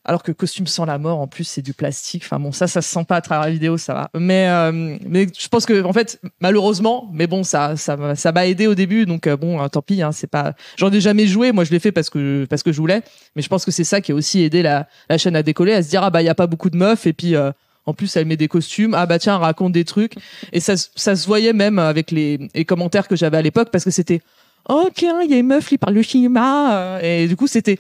[0.04, 2.24] Alors que costume sans la mort, en plus, c'est du plastique.
[2.26, 4.10] Enfin bon, ça, ça se sent pas à travers la vidéo, ça va.
[4.18, 8.48] Mais, euh, mais je pense que, en fait, malheureusement, mais bon, ça, ça, ça m'a
[8.48, 9.06] aidé au début.
[9.06, 10.02] Donc euh, bon, hein, tant pis.
[10.02, 10.54] Hein, c'est pas.
[10.78, 11.52] J'en ai jamais joué.
[11.52, 13.04] Moi, je l'ai fait parce que parce que je voulais.
[13.36, 15.74] Mais je pense que c'est ça qui a aussi aidé la, la chaîne à décoller,
[15.74, 17.36] à se dire ah bah il y a pas beaucoup de meufs et puis.
[17.36, 17.52] euh,
[17.88, 18.94] en plus, elle met des costumes.
[18.94, 20.14] Ah bah tiens, raconte des trucs.
[20.54, 23.84] Et ça, ça se voyait même avec les, les commentaires que j'avais à l'époque parce
[23.84, 24.22] que c'était
[24.70, 26.76] oh il y a une meuf qui parle de cinéma.
[26.76, 27.78] euh, Et du coup, c'était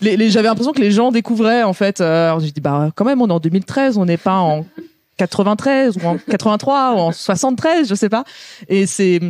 [0.00, 2.00] les, j'avais l'impression que les gens découvraient en fait.
[2.00, 4.64] euh, Alors j'ai dit bah quand même, on est en 2013, on n'est pas en
[5.16, 8.24] 93 ou en 83 ou en 73, je sais pas.
[8.68, 9.20] Et c'est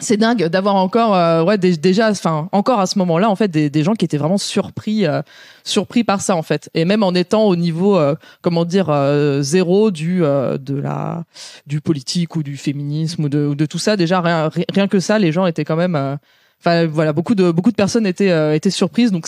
[0.00, 3.48] c'est dingue d'avoir encore euh, ouais dé- déjà enfin encore à ce moment-là en fait
[3.48, 5.22] des, gens qui étaient vraiment surpris euh,
[5.64, 6.70] surpris par ça en fait.
[6.74, 11.24] Et même en étant au niveau euh, comment dire euh, zéro du euh, de la
[11.66, 14.88] du politique ou du féminisme ou de, ou de tout ça déjà rien ri- rien
[14.88, 16.16] que ça les gens étaient quand même euh,
[16.60, 19.10] enfin voilà beaucoup de beaucoup de personnes étaient étaient surprises.
[19.10, 19.26] Donc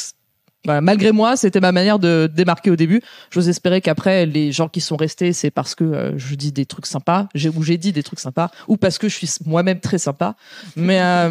[0.66, 3.00] Malgré moi, c'était ma manière de démarquer au début.
[3.30, 6.66] J'ose espérer qu'après, les gens qui sont restés, c'est parce que euh, je dis des
[6.66, 9.98] trucs sympas, ou j'ai dit des trucs sympas, ou parce que je suis moi-même très
[9.98, 10.36] sympa.
[10.76, 11.30] Mais, euh,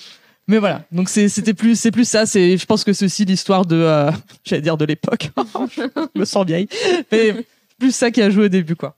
[0.48, 0.84] mais voilà.
[0.92, 2.24] Donc c'était plus, c'est plus ça.
[2.24, 4.10] C'est, je pense que c'est aussi l'histoire de, euh,
[4.44, 5.30] j'allais dire de l'époque.
[5.76, 5.82] je
[6.18, 6.68] me sens vieille.
[7.12, 7.34] Mais
[7.78, 8.96] plus ça qui a joué au début, quoi.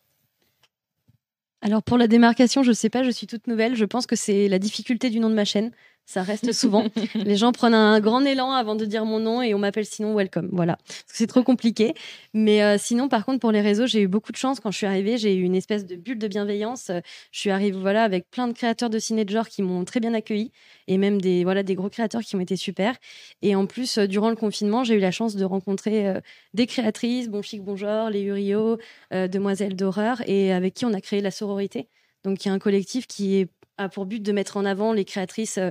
[1.61, 3.77] Alors pour la démarcation, je sais pas, je suis toute nouvelle.
[3.77, 5.71] Je pense que c'est la difficulté du nom de ma chaîne.
[6.05, 6.85] Ça reste souvent.
[7.15, 10.15] Les gens prennent un grand élan avant de dire mon nom et on m'appelle sinon
[10.15, 10.49] Welcome.
[10.53, 10.77] Voilà.
[11.07, 11.95] C'est trop compliqué.
[12.35, 14.77] Mais euh, sinon, par contre, pour les réseaux, j'ai eu beaucoup de chance quand je
[14.77, 15.17] suis arrivée.
[15.17, 16.91] J'ai eu une espèce de bulle de bienveillance.
[17.31, 20.01] Je suis arrivée voilà, avec plein de créateurs de ciné de genre qui m'ont très
[20.01, 20.51] bien accueillie
[20.87, 22.97] et même des, voilà, des gros créateurs qui ont été super.
[23.41, 26.21] Et en plus, euh, durant le confinement, j'ai eu la chance de rencontrer euh,
[26.53, 28.77] des créatrices, Bon Chic, Bon Genre, Les Urios,
[29.15, 31.89] euh, Demoiselles d'horreur, et avec qui on a créé la sororité.
[32.25, 34.93] Donc, il y a un collectif qui est- a pour but de mettre en avant
[34.93, 35.71] les créatrices, euh,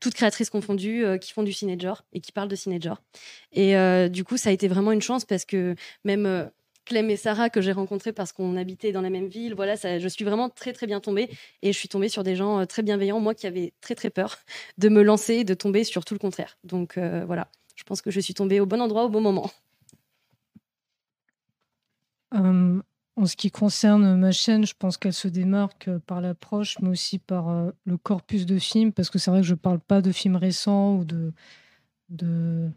[0.00, 2.78] toutes créatrices confondues, euh, qui font du ciné de genre et qui parlent de ciné
[2.78, 3.02] de genre.
[3.52, 6.50] Et euh, du coup, ça a été vraiment une chance parce que même
[6.86, 10.08] Clem et Sarah, que j'ai rencontrés parce qu'on habitait dans la même ville, voilà, je
[10.08, 11.28] suis vraiment très, très bien tombée.
[11.62, 14.38] Et je suis tombée sur des gens très bienveillants, moi qui avais très, très peur
[14.78, 16.58] de me lancer de tomber sur tout le contraire.
[16.64, 19.50] Donc voilà, je pense que je suis tombée au bon endroit au bon moment.
[23.20, 27.18] En ce qui concerne ma chaîne, je pense qu'elle se démarque par l'approche, mais aussi
[27.18, 30.00] par euh, le corpus de films, parce que c'est vrai que je ne parle pas
[30.00, 31.30] de films récents ou de,
[32.08, 32.70] de,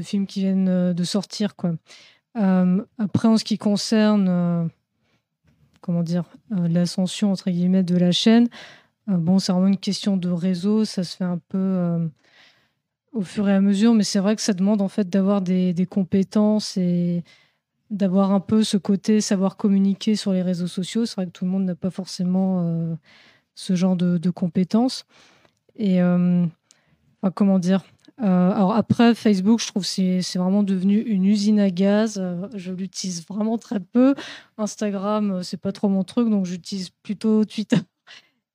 [0.00, 1.56] films qui viennent euh, de sortir.
[1.56, 1.74] Quoi.
[2.36, 4.70] Euh, après, en ce qui concerne
[5.80, 8.46] comment dire, l'ascension entre guillemets de la chaîne,
[9.08, 12.08] bon, c'est vraiment une question de réseau, ça se fait un peu
[13.12, 15.72] au fur et à mesure, mais c'est vrai que ça demande en fait d'avoir des,
[15.74, 17.24] des compétences et
[17.90, 21.06] d'avoir un peu ce côté savoir communiquer sur les réseaux sociaux.
[21.06, 22.94] C'est vrai que tout le monde n'a pas forcément euh,
[23.54, 25.04] ce genre de, de compétences.
[25.76, 26.46] Et euh,
[27.34, 27.84] comment dire
[28.22, 32.22] Euh, Alors après, Facebook, je trouve que c'est vraiment devenu une usine à gaz.
[32.54, 34.14] Je l'utilise vraiment très peu.
[34.58, 37.78] Instagram, c'est pas trop mon truc, donc j'utilise plutôt Twitter.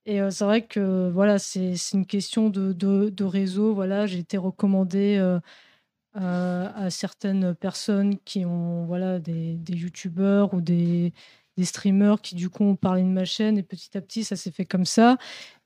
[0.06, 3.74] Et c'est vrai que voilà, c'est c'est une question de, de, de réseau.
[3.74, 5.18] Voilà, j'ai été recommandée
[6.18, 11.12] euh, à certaines personnes qui ont voilà, des, des youtubeurs ou des,
[11.62, 14.50] streamers qui du coup ont parlé de ma chaîne et petit à petit ça s'est
[14.50, 15.18] fait comme ça.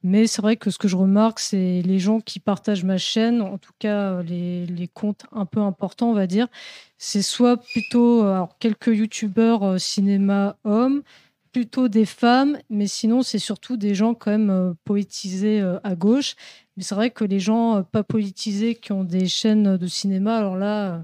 [0.03, 3.43] Mais c'est vrai que ce que je remarque, c'est les gens qui partagent ma chaîne,
[3.43, 6.49] en tout cas euh, les, comptes un peu importants, on va dire,
[6.99, 11.03] c'est soit plutôt euh, quelques youtubeurs cinéma hommes,
[11.53, 16.35] plutôt des femmes, mais sinon c'est surtout des gens quand même poétisés à gauche.
[16.81, 20.57] C'est vrai que les gens euh, pas politisés qui ont des chaînes de cinéma, alors
[20.57, 20.99] là, euh,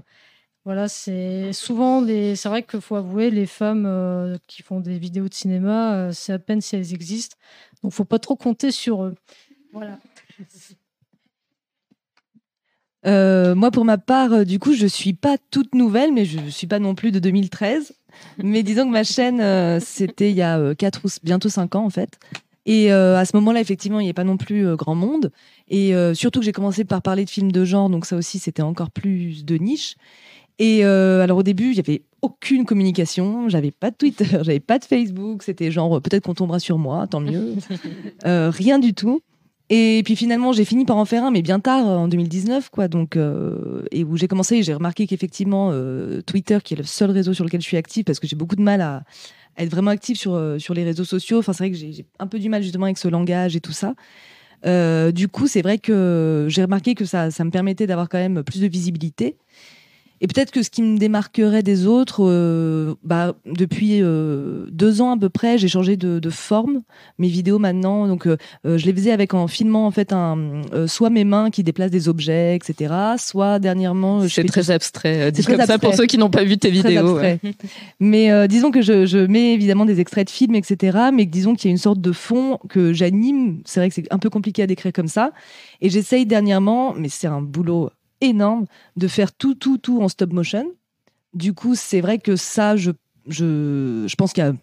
[0.65, 2.35] voilà, c'est souvent des.
[2.35, 6.33] C'est vrai qu'il faut avouer, les femmes euh, qui font des vidéos de cinéma, c'est
[6.33, 7.37] à peine si elles existent.
[7.83, 9.15] Donc, faut pas trop compter sur eux.
[9.71, 9.99] Voilà.
[13.55, 16.79] Moi, pour ma part, du coup, je suis pas toute nouvelle, mais je suis pas
[16.79, 17.93] non plus de 2013.
[18.43, 21.89] mais disons que ma chaîne, c'était il y a 4 ou bientôt 5 ans, en
[21.89, 22.19] fait.
[22.67, 25.31] Et euh, à ce moment-là, effectivement, il n'y avait pas non plus euh, grand monde.
[25.69, 28.39] Et euh, surtout que j'ai commencé par parler de films de genre, donc ça aussi,
[28.39, 29.95] c'était encore plus de niche.
[30.59, 34.79] Et alors au début, il y avait aucune communication, j'avais pas de Twitter, j'avais pas
[34.79, 37.53] de Facebook, c'était genre peut-être qu'on tombera sur moi, tant mieux.
[38.25, 39.21] Rien du tout.
[39.69, 42.87] Et puis finalement, j'ai fini par en faire un, mais bien tard, en 2019, quoi.
[42.87, 47.11] Donc, euh, et où j'ai commencé, j'ai remarqué qu'effectivement, euh, Twitter, qui est le seul
[47.11, 49.03] réseau sur lequel je suis active, parce que j'ai beaucoup de mal à
[49.57, 51.39] être vraiment active sur, euh, sur les réseaux sociaux.
[51.39, 53.71] Enfin, c'est vrai que j'ai un peu du mal justement avec ce langage et tout
[53.71, 53.95] ça.
[54.65, 58.17] Euh, du coup, c'est vrai que j'ai remarqué que ça, ça me permettait d'avoir quand
[58.17, 59.37] même plus de visibilité.
[60.21, 65.11] Et peut-être que ce qui me démarquerait des autres, euh, bah, depuis euh, deux ans
[65.15, 66.81] à peu près, j'ai changé de, de forme.
[67.19, 70.63] Mes vidéos maintenant, donc euh, euh, je les faisais avec en filmant en fait un,
[70.73, 72.93] euh, soit mes mains qui déplacent des objets, etc.
[73.17, 75.21] Soit dernièrement, je C'est très abstrait.
[75.21, 77.17] euh, très comme ça pour ceux qui n'ont pas vu tes vidéos.
[77.17, 77.39] ouais.
[77.99, 80.97] Mais euh, disons que je, je mets évidemment des extraits de films, etc.
[81.13, 83.61] Mais que disons qu'il y a une sorte de fond que j'anime.
[83.65, 85.31] C'est vrai que c'est un peu compliqué à décrire comme ça.
[85.81, 87.89] Et j'essaye dernièrement, mais c'est un boulot
[88.21, 90.65] énorme, de faire tout, tout, tout en stop motion.
[91.33, 92.91] Du coup, c'est vrai que ça, je,
[93.27, 94.53] je, je pense qu'il y a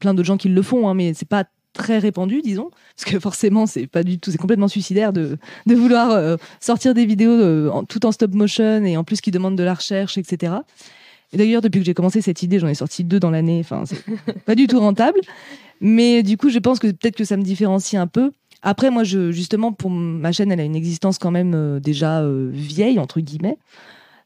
[0.00, 3.18] plein d'autres gens qui le font, hein, mais c'est pas très répandu, disons, parce que
[3.18, 7.32] forcément, c'est pas du tout, c'est complètement suicidaire de, de vouloir euh, sortir des vidéos
[7.32, 10.54] euh, en- tout en stop motion et en plus qui demandent de la recherche, etc.
[11.32, 13.58] Et d'ailleurs, depuis que j'ai commencé cette idée, j'en ai sorti deux dans l'année.
[13.58, 13.98] Enfin, c'est
[14.46, 15.18] pas du tout rentable.
[15.80, 18.30] Mais du coup, je pense que peut-être que ça me différencie un peu.
[18.66, 22.48] Après, moi, justement, pour ma chaîne, elle a une existence quand même euh, déjà euh,
[22.50, 23.58] vieille, entre guillemets.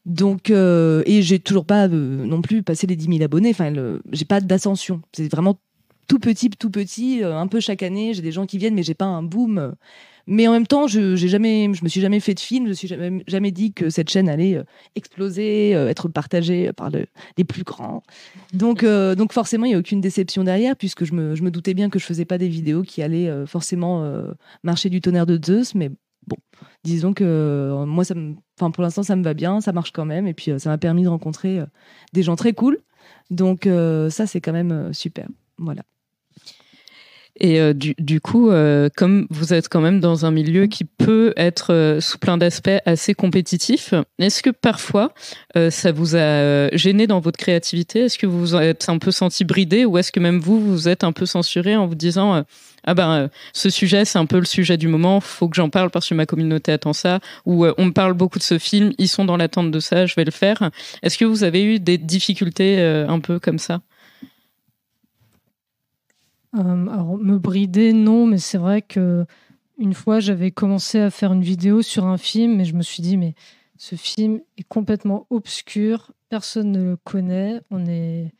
[0.05, 3.49] Donc, euh, et j'ai toujours pas non plus passé les 10 000 abonnés.
[3.49, 3.73] Enfin,
[4.13, 5.01] j'ai pas d'ascension.
[5.11, 5.57] C'est vraiment
[6.09, 8.13] tout petit, tout petit, euh, un peu chaque année.
[8.13, 9.75] J'ai des gens qui viennent, mais j'ai pas un boom.
[10.27, 12.65] Mais en même temps, je j'ai jamais, je me suis jamais fait de film.
[12.65, 14.63] Je me suis jamais, jamais dit que cette chaîne allait euh,
[14.95, 17.05] exploser, euh, être partagée par le-
[17.37, 18.03] les plus grands.
[18.53, 21.73] Donc, donc forcément, il y a aucune déception derrière, puisque je me, je me doutais
[21.73, 24.11] bien que je faisais pas des vidéos qui allaient forcément
[24.63, 25.75] marcher du tonnerre de Zeus.
[25.75, 25.89] Mais
[26.27, 26.37] bon,
[26.83, 30.27] disons que moi, ça me, pour l'instant, ça me va bien, ça marche quand même,
[30.27, 31.59] et puis ça m'a permis de rencontrer
[32.13, 32.79] des gens très cool.
[33.29, 33.67] Donc
[34.09, 35.27] ça, c'est quand même super.
[35.57, 35.83] Voilà.
[37.39, 40.83] Et euh, du, du coup, euh, comme vous êtes quand même dans un milieu qui
[40.83, 45.13] peut être euh, sous plein d'aspects assez compétitif, est-ce que parfois
[45.55, 48.01] euh, ça vous a euh, gêné dans votre créativité?
[48.01, 50.89] Est-ce que vous vous êtes un peu senti bridé ou est-ce que même vous vous
[50.89, 52.41] êtes un peu censuré en vous disant euh,
[52.85, 55.89] ah ben ce sujet c'est un peu le sujet du moment, faut que j'en parle
[55.89, 59.09] parce que ma communauté attend ça ou on me parle beaucoup de ce film, ils
[59.09, 60.71] sont dans l'attente de ça, je vais le faire.
[61.03, 63.81] Est-ce que vous avez eu des difficultés un peu comme ça?
[66.53, 69.25] Alors, me brider, non, mais c'est vrai que
[69.77, 73.01] une fois, j'avais commencé à faire une vidéo sur un film et je me suis
[73.01, 73.33] dit, mais
[73.77, 78.33] ce film est complètement obscur, personne ne le connaît, on est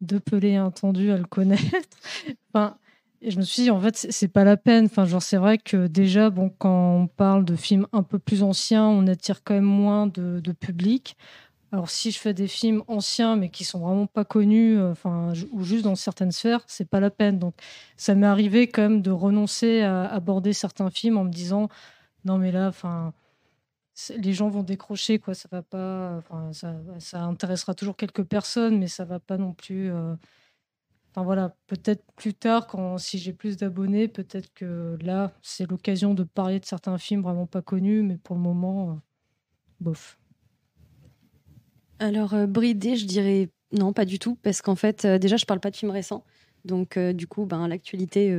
[0.00, 1.62] deux pelés entendus à le connaître.
[2.52, 2.76] enfin,
[3.20, 4.86] et je me suis dit, en fait, c'est pas la peine.
[4.86, 8.42] Enfin, genre, c'est vrai que déjà, bon, quand on parle de films un peu plus
[8.42, 11.16] anciens, on attire quand même moins de, de public.
[11.72, 15.32] Alors, si je fais des films anciens, mais qui sont vraiment pas connus, euh, enfin,
[15.52, 17.38] ou juste dans certaines sphères, c'est pas la peine.
[17.38, 17.54] Donc,
[17.96, 21.68] ça m'est arrivé quand même de renoncer à aborder certains films en me disant,
[22.24, 23.14] non, mais là, enfin,
[24.16, 25.34] les gens vont décrocher, quoi.
[25.34, 26.20] Ça va pas,
[26.52, 29.90] ça, ça intéressera toujours quelques personnes, mais ça va pas non plus.
[29.92, 30.14] euh,
[31.14, 36.14] Enfin voilà, peut-être plus tard, quand si j'ai plus d'abonnés, peut-être que là, c'est l'occasion
[36.14, 38.94] de parler de certains films vraiment pas connus, mais pour le moment, euh,
[39.80, 40.18] bof.
[42.02, 45.44] Alors, euh, bridé, je dirais non, pas du tout, parce qu'en fait, euh, déjà, je
[45.44, 46.24] parle pas de films récents.
[46.64, 48.36] Donc, euh, du coup, ben, l'actualité.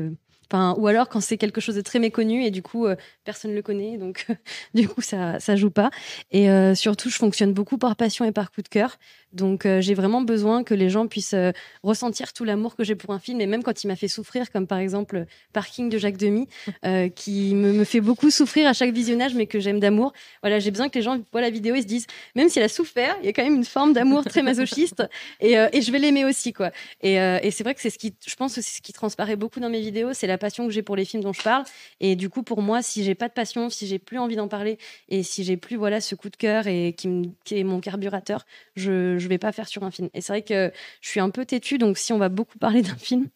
[0.51, 3.51] Enfin, ou alors quand c'est quelque chose de très méconnu et du coup euh, personne
[3.51, 4.27] ne le connaît, donc
[4.73, 5.89] du coup ça ça joue pas.
[6.31, 8.97] Et euh, surtout, je fonctionne beaucoup par passion et par coup de cœur,
[9.31, 11.35] donc euh, j'ai vraiment besoin que les gens puissent
[11.81, 14.51] ressentir tout l'amour que j'ai pour un film et même quand il m'a fait souffrir,
[14.51, 16.47] comme par exemple Parking de Jacques Demy,
[17.15, 20.13] qui me, me fait beaucoup souffrir à chaque visionnage, mais que j'aime d'amour.
[20.41, 22.65] Voilà, j'ai besoin que les gens voient la vidéo et se disent même si elle
[22.65, 25.03] a souffert, il y a quand même une forme d'amour très masochiste
[25.39, 26.71] et, et je vais l'aimer aussi quoi.
[27.01, 29.59] Et, et c'est vrai que c'est ce qui, je pense c'est ce qui transparaît beaucoup
[29.59, 31.63] dans mes vidéos, c'est la passion que j'ai pour les films dont je parle.
[31.99, 34.47] Et du coup, pour moi, si j'ai pas de passion, si j'ai plus envie d'en
[34.47, 34.77] parler
[35.09, 39.17] et si j'ai plus voilà ce coup de cœur et qui, est mon carburateur, je
[39.17, 40.09] je vais pas faire sur un film.
[40.13, 42.81] Et c'est vrai que je suis un peu têtue, donc si on va beaucoup parler
[42.81, 43.27] d'un film,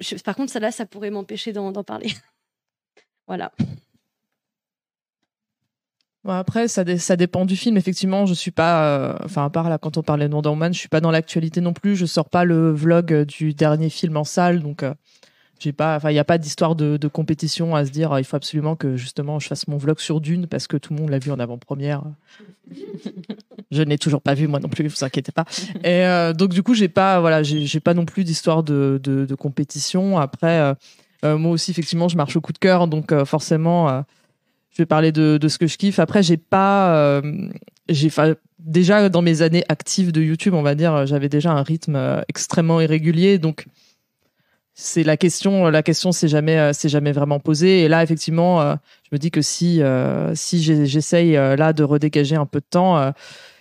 [0.00, 2.10] je- par contre ça là, ça pourrait m'empêcher d'en parler.
[3.26, 3.52] voilà.
[6.26, 7.76] Après, ça, ça dépend du film.
[7.76, 8.84] Effectivement, je suis pas.
[8.84, 11.10] euh, Enfin, à part là, quand on parlait de Wonder Woman, je suis pas dans
[11.10, 11.96] l'actualité non plus.
[11.96, 14.94] Je sors pas le vlog du dernier film en salle, donc euh,
[15.58, 15.96] j'ai pas.
[15.96, 18.18] Enfin, il n'y a pas d'histoire de, de compétition à se dire.
[18.18, 21.00] il faut absolument que justement je fasse mon vlog sur Dune parce que tout le
[21.00, 22.02] monde l'a vu en avant-première.
[23.70, 24.86] je n'ai toujours pas vu moi non plus.
[24.88, 25.44] Vous inquiétez pas.
[25.84, 27.20] Et euh, donc du coup, j'ai pas.
[27.20, 30.18] Voilà, j'ai pas non plus d'histoire de, de, de compétition.
[30.18, 30.74] Après, euh,
[31.24, 34.04] euh, moi aussi, effectivement, je marche au coup de cœur, donc forcément.
[34.70, 35.98] je vais parler de, de ce que je kiffe.
[35.98, 37.48] Après, j'ai pas, euh,
[37.88, 38.10] j'ai,
[38.58, 42.20] déjà dans mes années actives de YouTube, on va dire, j'avais déjà un rythme euh,
[42.28, 43.66] extrêmement irrégulier, donc
[44.80, 45.68] c'est la question.
[45.70, 47.82] La question, c'est jamais, euh, c'est jamais vraiment posée.
[47.82, 51.82] Et là, effectivement, euh, je me dis que si, euh, si j'essaye euh, là de
[51.82, 52.96] redégager un peu de temps.
[52.96, 53.10] euh,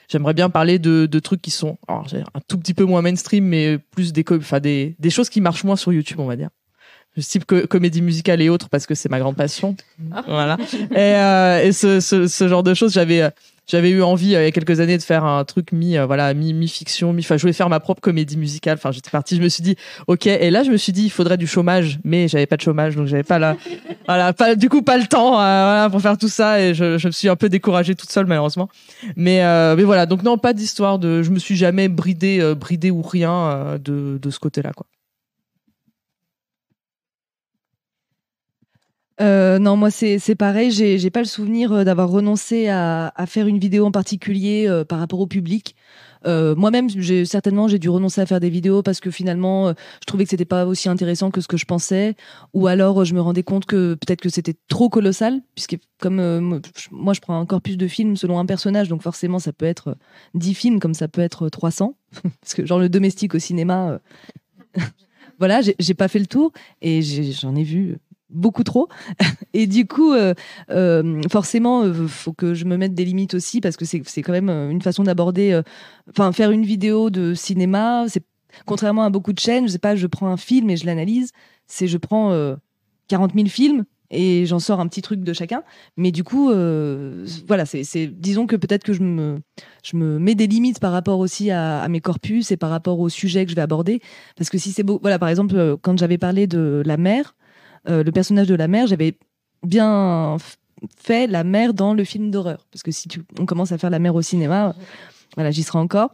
[0.09, 3.43] J'aimerais bien parler de, de trucs qui sont alors, un tout petit peu moins mainstream,
[3.43, 6.47] mais plus des, enfin, des, des choses qui marchent moins sur YouTube, on va dire.
[7.19, 9.75] Type co- comédie musicale et autres, parce que c'est ma grande passion.
[10.27, 10.55] Voilà.
[10.91, 13.29] Et, euh, et ce, ce, ce genre de choses, j'avais euh,
[13.67, 16.05] j'avais eu envie euh, il y a quelques années de faire un truc mi euh,
[16.05, 18.75] voilà mi mi fiction mi enfin je voulais faire ma propre comédie musicale.
[18.75, 19.75] Enfin j'étais partie je me suis dit
[20.07, 20.27] ok.
[20.27, 22.95] Et là je me suis dit il faudrait du chômage mais j'avais pas de chômage
[22.95, 23.57] donc j'avais pas la
[24.07, 26.61] voilà pas du coup pas le temps euh, voilà, pour faire tout ça.
[26.61, 28.69] Et je, je me suis un peu découragée toute seule malheureusement.
[29.15, 30.05] Mais euh, mais voilà.
[30.05, 34.17] Donc non pas d'histoire de je me suis jamais bridée bridée ou rien euh, de
[34.21, 34.85] de ce côté là quoi
[39.19, 40.69] Euh, non, moi c'est pareil.
[40.71, 44.85] J'ai pas le souvenir euh, d'avoir renoncé à, à faire une vidéo en particulier euh,
[44.85, 45.75] par rapport au public.
[46.25, 46.89] Euh, Moi-même,
[47.25, 50.29] certainement j'ai dû renoncer à faire des vidéos parce que finalement, euh, je trouvais que
[50.29, 52.15] c'était pas aussi intéressant que ce que je pensais,
[52.53, 56.17] ou alors euh, je me rendais compte que peut-être que c'était trop colossal, puisque comme
[56.91, 59.89] moi, je- prends un corpus de films selon un personnage, donc forcément ça peut être
[59.89, 59.95] euh,
[60.35, 61.95] 10 films comme ça peut être 300,
[62.41, 63.99] parce que genre le domestique au cinéma.
[65.39, 66.51] Voilà, j'ai pas fait le tour
[66.81, 67.97] et j'en ai vu
[68.29, 68.87] beaucoup trop.
[69.53, 70.33] Et du coup, euh,
[70.69, 74.31] euh, forcément, euh, faut que je me mette des limites aussi parce que c'est quand
[74.31, 75.61] même euh, une façon d'aborder.
[76.09, 78.23] Enfin, faire une vidéo de cinéma, c'est
[78.65, 81.31] contrairement à beaucoup de chaînes, je sais pas, je prends un film et je l'analyse.
[81.67, 82.55] C'est je prends euh,
[83.07, 85.63] 40 000 films et j'en sors un petit truc de chacun.
[85.97, 86.45] Mais du coup,
[87.45, 89.41] voilà, c'est, disons que peut-être que je me,
[89.83, 93.01] je me mets des limites par rapport aussi à, à mes corpus et par rapport
[93.01, 93.99] au sujet que je vais aborder.
[94.37, 97.35] Parce que si c'est beau, voilà, par exemple, quand j'avais parlé de la mère,
[97.89, 99.15] euh, le personnage de la mère, j'avais
[99.63, 100.37] bien
[100.97, 102.65] fait la mère dans le film d'horreur.
[102.71, 103.07] Parce que si
[103.39, 104.75] on commence à faire la mère au cinéma,
[105.35, 106.11] voilà, j'y serai encore.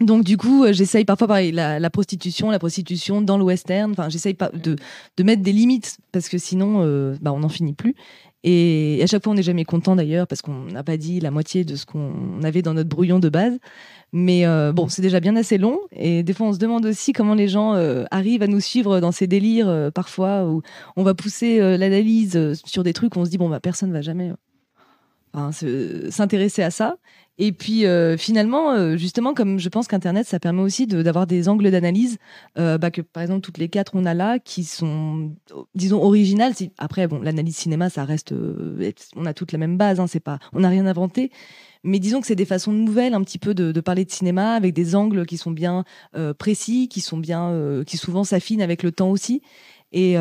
[0.00, 3.92] Donc du coup, euh, j'essaye parfois pareil, la, prostitution, la prostitution dans le western.
[3.92, 4.76] Enfin, j'essaye de,
[5.16, 7.94] de mettre des limites parce que sinon, euh, bah, on n'en finit plus.
[8.42, 11.30] Et à chaque fois, on n'est jamais content d'ailleurs parce qu'on n'a pas dit la
[11.30, 13.58] moitié de ce qu'on avait dans notre brouillon de base.
[14.12, 15.78] Mais euh, bon, c'est déjà bien assez long.
[15.92, 19.00] Et des fois, on se demande aussi comment les gens euh, arrivent à nous suivre
[19.00, 20.62] dans ces délires euh, parfois où
[20.96, 24.00] on va pousser l'analyse sur des trucs où on se dit bon bah personne va
[24.00, 24.32] jamais
[26.10, 26.96] s'intéresser à ça.
[27.42, 31.48] Et puis euh, finalement, euh, justement, comme je pense qu'Internet, ça permet aussi d'avoir des
[31.48, 32.18] angles d'analyse
[32.58, 35.32] euh, bah, que par exemple toutes les quatre on a là, qui sont,
[35.74, 36.52] disons, originales.
[36.76, 38.34] Après, bon, l'analyse cinéma, ça reste,
[39.16, 41.32] on a toutes la même base, hein, pas, on n'a rien inventé.
[41.82, 44.74] Mais disons que c'est des façons nouvelles un petit peu de, parler de cinéma avec
[44.74, 45.84] des angles qui sont bien
[46.36, 49.40] précis, qui sont bien, qui souvent s'affinent avec le temps aussi.
[49.92, 50.12] Et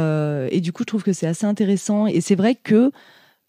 [0.62, 2.08] du coup, je trouve que c'est assez intéressant.
[2.08, 2.94] Et c'est vrai que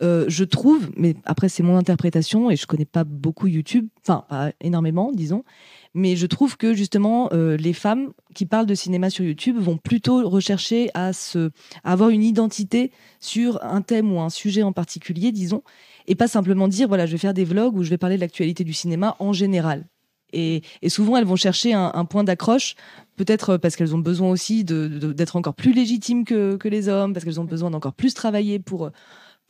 [0.02, 4.24] euh, je trouve, mais après c'est mon interprétation et je connais pas beaucoup YouTube, enfin
[4.28, 5.44] pas énormément, disons,
[5.92, 9.76] mais je trouve que justement euh, les femmes qui parlent de cinéma sur YouTube vont
[9.76, 11.50] plutôt rechercher à se,
[11.84, 15.62] avoir une identité sur un thème ou un sujet en particulier, disons,
[16.06, 18.22] et pas simplement dire voilà je vais faire des vlogs où je vais parler de
[18.22, 19.86] l'actualité du cinéma en général.
[20.32, 22.76] Et, souvent elles vont chercher un, point d'accroche,
[23.16, 27.24] peut-être parce qu'elles ont besoin aussi d'être encore plus légitimes que, que les hommes, parce
[27.24, 28.90] qu'elles ont besoin d'encore plus travailler pour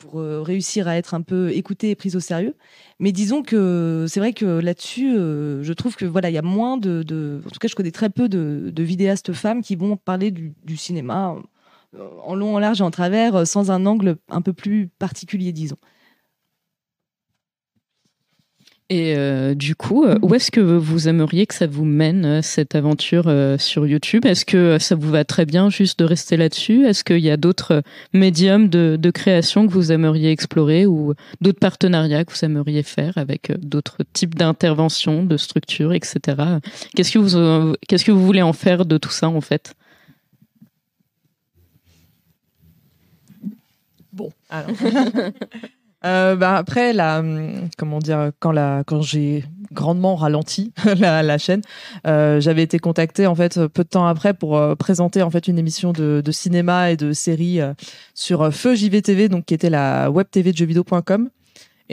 [0.01, 2.55] pour euh, réussir à être un peu écoutée et prise au sérieux.
[2.99, 6.41] Mais disons que c'est vrai que là-dessus, euh, je trouve que voilà, il y a
[6.41, 10.31] moins de, en tout cas, je connais très peu de, vidéastes femmes qui vont parler
[10.31, 11.35] du, cinéma
[11.95, 15.51] euh, en long, en large et en travers, sans un angle un peu plus particulier,
[15.51, 15.77] disons.
[18.91, 22.41] Et euh, du coup, euh, où est-ce que vous aimeriez que ça vous mène, euh,
[22.41, 24.25] cette aventure euh, sur YouTube?
[24.25, 26.85] Est-ce que euh, ça vous va très bien juste de rester là-dessus?
[26.85, 31.59] Est-ce qu'il y a d'autres médiums de, de création que vous aimeriez explorer ou d'autres
[31.59, 36.19] partenariats que vous aimeriez faire avec d'autres types d'interventions, de structures, etc.
[36.93, 39.73] Qu'est-ce que vous, qu'est-ce que vous voulez en faire de tout ça en fait?
[44.11, 44.69] Bon, alors.
[46.03, 51.37] Euh, bah après, la, hum, comment dire, quand, la, quand j'ai grandement ralenti la, la
[51.37, 51.61] chaîne,
[52.07, 55.47] euh, j'avais été contactée en fait peu de temps après pour euh, présenter en fait
[55.47, 57.73] une émission de, de cinéma et de séries euh,
[58.13, 61.29] sur euh, Feu JVTV, donc qui était la web TV de jeuxvideo.com.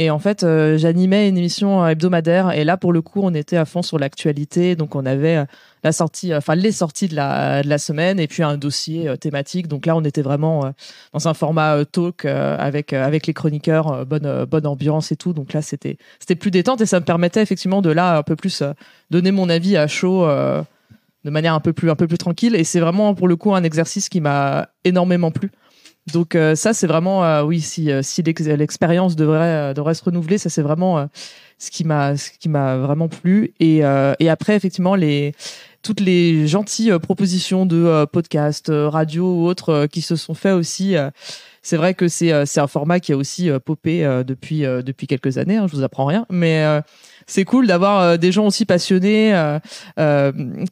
[0.01, 2.53] Et en fait, euh, j'animais une émission euh, hebdomadaire.
[2.53, 4.77] Et là, pour le coup, on était à fond sur l'actualité.
[4.77, 5.45] Donc, on avait euh,
[5.83, 9.67] la sortie, enfin les sorties de la, de la semaine, et puis un dossier thématique.
[9.67, 10.73] Donc là, on était vraiment
[11.13, 15.33] dans un format talk avec avec les chroniqueurs, bonne bonne ambiance et tout.
[15.33, 18.35] Donc là, c'était c'était plus détente et ça me permettait effectivement de là un peu
[18.35, 18.65] plus
[19.11, 20.27] donner mon avis à chaud.
[20.27, 23.55] de manière un peu plus un peu plus tranquille et c'est vraiment pour le coup
[23.55, 25.53] un exercice qui m'a énormément plu
[26.13, 29.95] donc euh, ça c'est vraiment euh, oui si euh, si l'ex- l'expérience devrait euh, devrait
[29.95, 31.07] se renouveler ça c'est vraiment euh,
[31.59, 33.79] ce qui m'a ce qui m'a vraiment plu et
[34.19, 35.35] et après effectivement les
[35.83, 40.97] toutes les gentilles propositions de podcasts, radio ou autres qui se sont faits aussi.
[41.69, 44.61] C'est vrai que c'est euh, c'est un format qui a aussi euh, popé euh, depuis
[44.63, 45.57] depuis quelques années.
[45.57, 46.65] Hein, je vous apprends rien, mais
[47.27, 49.35] c'est cool d'avoir des gens aussi passionnés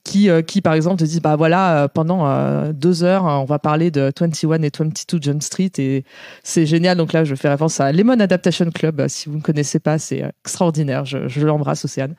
[0.05, 4.11] qui qui par exemple te disent bah voilà pendant deux heures on va parler de
[4.18, 6.05] 21 et 22 John Street et
[6.42, 6.97] c'est génial.
[6.97, 9.07] Donc là je fais référence à Lemon Adaptation Club.
[9.09, 11.05] Si vous ne connaissez pas, c'est extraordinaire.
[11.05, 12.14] Je, je l'embrasse Océane.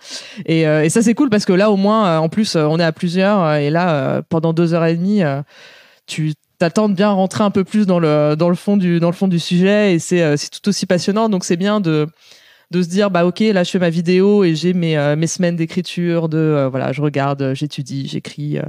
[0.45, 2.91] Et, et ça c'est cool parce que là au moins en plus on est à
[2.91, 5.23] plusieurs et là pendant deux heures et demie
[6.05, 9.09] tu t'attends de bien rentrer un peu plus dans le dans le fond du dans
[9.09, 11.29] le fond du sujet et c'est euh, c'est tout aussi passionnant.
[11.29, 12.07] Donc c'est bien de
[12.71, 15.27] de se dire bah ok là je fais ma vidéo et j'ai mes euh, mes
[15.27, 18.63] semaines d'écriture de euh, voilà je regarde euh, j'étudie j'écris euh,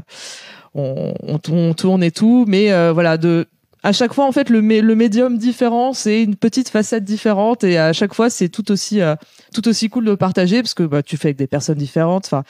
[0.75, 2.45] on, on, tourne et tout.
[2.47, 3.47] Mais voilà de
[3.83, 7.79] à chaque fois en fait le le médium différent c'est une petite facette différente et
[7.79, 9.01] à chaque fois c'est tout aussi
[9.53, 12.27] tout aussi cool de partager parce que bah, tu fais avec des personnes différentes.
[12.27, 12.45] Enfin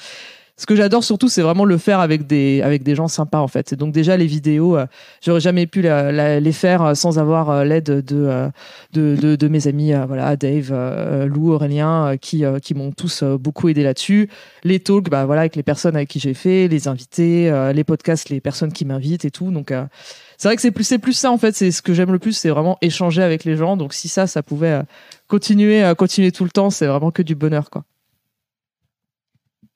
[0.59, 3.47] ce que j'adore surtout, c'est vraiment le faire avec des avec des gens sympas en
[3.47, 3.75] fait.
[3.75, 4.87] Donc déjà les vidéos, euh,
[5.25, 8.49] j'aurais jamais pu les faire euh, sans avoir euh, l'aide de, euh,
[8.93, 10.73] de, de de mes amis, voilà Dave,
[11.27, 14.29] Lou, Aurélien, qui qui m'ont tous beaucoup aidé là-dessus.
[14.65, 18.29] Les talks, bah voilà avec les personnes avec qui j'ai fait, les invités, les podcasts,
[18.29, 19.53] les personnes qui m'invitent et tout.
[19.53, 19.73] Donc
[20.39, 21.55] c'est vrai que c'est plus c'est plus ça en fait.
[21.55, 23.77] C'est ce que j'aime le plus, c'est vraiment échanger avec les gens.
[23.77, 24.83] Donc si ça, ça pouvait
[25.29, 27.85] continuer continuer tout le temps, c'est vraiment que du bonheur quoi.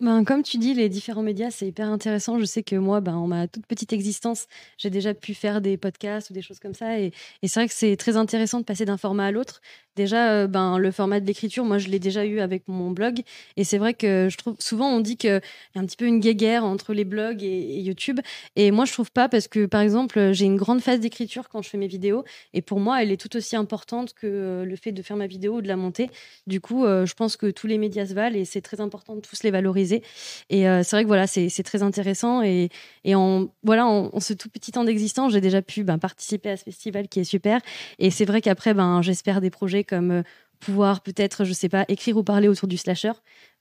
[0.03, 2.37] Ben, comme tu dis, les différents médias, c'est hyper intéressant.
[2.37, 5.77] Je sais que moi, ben, en ma toute petite existence, j'ai déjà pu faire des
[5.77, 6.99] podcasts ou des choses comme ça.
[6.99, 9.61] Et, et c'est vrai que c'est très intéressant de passer d'un format à l'autre.
[9.95, 13.21] Déjà, euh, ben, le format de l'écriture, moi, je l'ai déjà eu avec mon blog.
[13.59, 15.29] Et c'est vrai que je trouve souvent, on dit qu'il
[15.75, 18.19] y a un petit peu une guéguerre entre les blogs et, YouTube.
[18.57, 21.61] Et moi, je trouve pas parce que, par exemple, j'ai une grande phase d'écriture quand
[21.61, 22.25] je fais mes vidéos.
[22.55, 25.27] Et pour moi, elle est tout aussi importante que euh, le fait de faire ma
[25.27, 26.09] vidéo ou de la monter.
[26.47, 29.15] Du coup, euh, je pense que tous les médias se valent et c'est très important
[29.15, 30.03] de tous les valoriser.
[30.49, 32.43] Et c'est vrai que voilà, c'est très intéressant.
[32.43, 32.71] Et,
[33.15, 36.65] en, voilà, en ce tout petit temps d'existence, j'ai déjà pu ben, participer à ce
[36.65, 37.61] festival qui est super.
[37.99, 40.23] Et c'est vrai qu'après, ben, j'espère des projets comme euh,
[40.63, 43.13] pouvoir peut-être, je sais pas, écrire ou parler autour du slasher.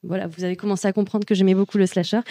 [0.03, 2.21] Voilà, vous avez commencé à comprendre que j'aimais beaucoup le slasher.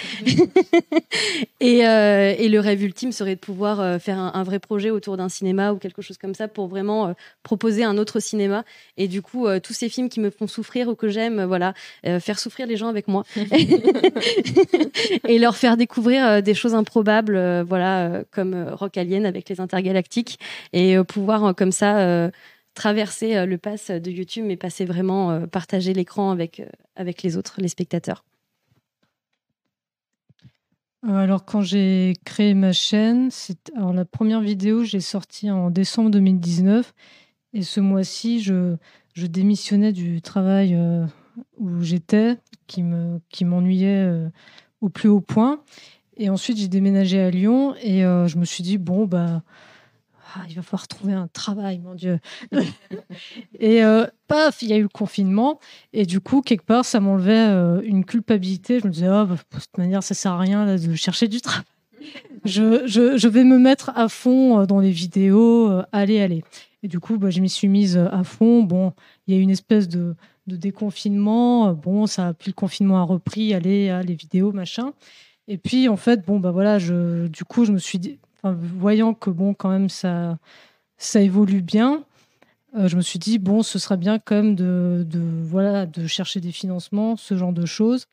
[1.61, 4.91] et, euh, et le rêve ultime serait de pouvoir euh, faire un, un vrai projet
[4.91, 7.13] autour d'un cinéma ou quelque chose comme ça pour vraiment euh,
[7.45, 8.65] proposer un autre cinéma.
[8.97, 11.75] Et du coup, tous ces films qui me font souffrir ou que j'aime, voilà,
[12.21, 13.25] faire souffrir les gens avec moi
[15.29, 20.39] et leur faire découvrir des choses improbables, voilà, comme Rock Alien avec les intergalactiques
[20.73, 22.31] et pouvoir comme ça
[22.75, 26.67] traverser euh, le pass de YouTube, mais passer vraiment euh, partager l'écran avec euh,
[26.97, 28.25] avec les autres, les spectateurs.
[31.03, 33.73] Alors, quand j'ai créé ma chaîne, c'est...
[33.75, 36.93] La première vidéo, j'ai sorti en décembre 2019.
[37.55, 38.77] Et ce mois-ci, je,
[39.15, 40.79] je démissionnais du travail
[41.57, 44.11] où j'étais, qui, me, qui m'ennuyait
[44.83, 45.63] au plus haut point.
[46.19, 49.43] Et ensuite, j'ai déménagé à Lyon et je me suis dit, bon, bah,
[50.35, 52.19] ah, il va falloir trouver un travail, mon Dieu.
[53.59, 55.59] et euh, paf, il y a eu le confinement.
[55.93, 58.81] Et du coup, quelque part, ça m'enlevait euh, une culpabilité.
[58.81, 61.41] Je me disais, oh, bah, de toute manière, ça sert à rien de chercher du
[61.41, 61.65] travail.
[62.45, 65.83] Je, vais me mettre à fond euh, dans les vidéos.
[65.93, 66.45] allez, allez.
[66.83, 68.63] Et du coup, bah, je m'y suis mise à fond.
[68.63, 68.93] Bon,
[69.27, 70.15] il y a eu une espèce de,
[70.47, 71.73] déconfinement.
[71.75, 73.55] Bon, ça, puis le confinement a repris.
[73.55, 74.93] Allez, les vidéos, machin.
[75.49, 77.99] Et puis, en fait, bon, bah voilà, je, du coup, je me suis
[78.45, 80.39] voyant que bon, quand même, ça,
[80.99, 82.05] ça évolue bien,
[82.77, 86.07] euh, je me suis dit, bon, ce serait bien quand même de, de, voilà, de
[86.07, 88.07] chercher des financements, ce genre de choses.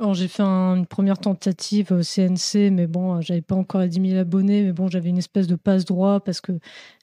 [0.00, 3.80] Alors, j'ai fait un- une première tentative au CNC, mais bon, euh, j'avais pas encore
[3.80, 6.52] les 10 000 abonnés, mais bon, j'avais une espèce de passe-droit parce que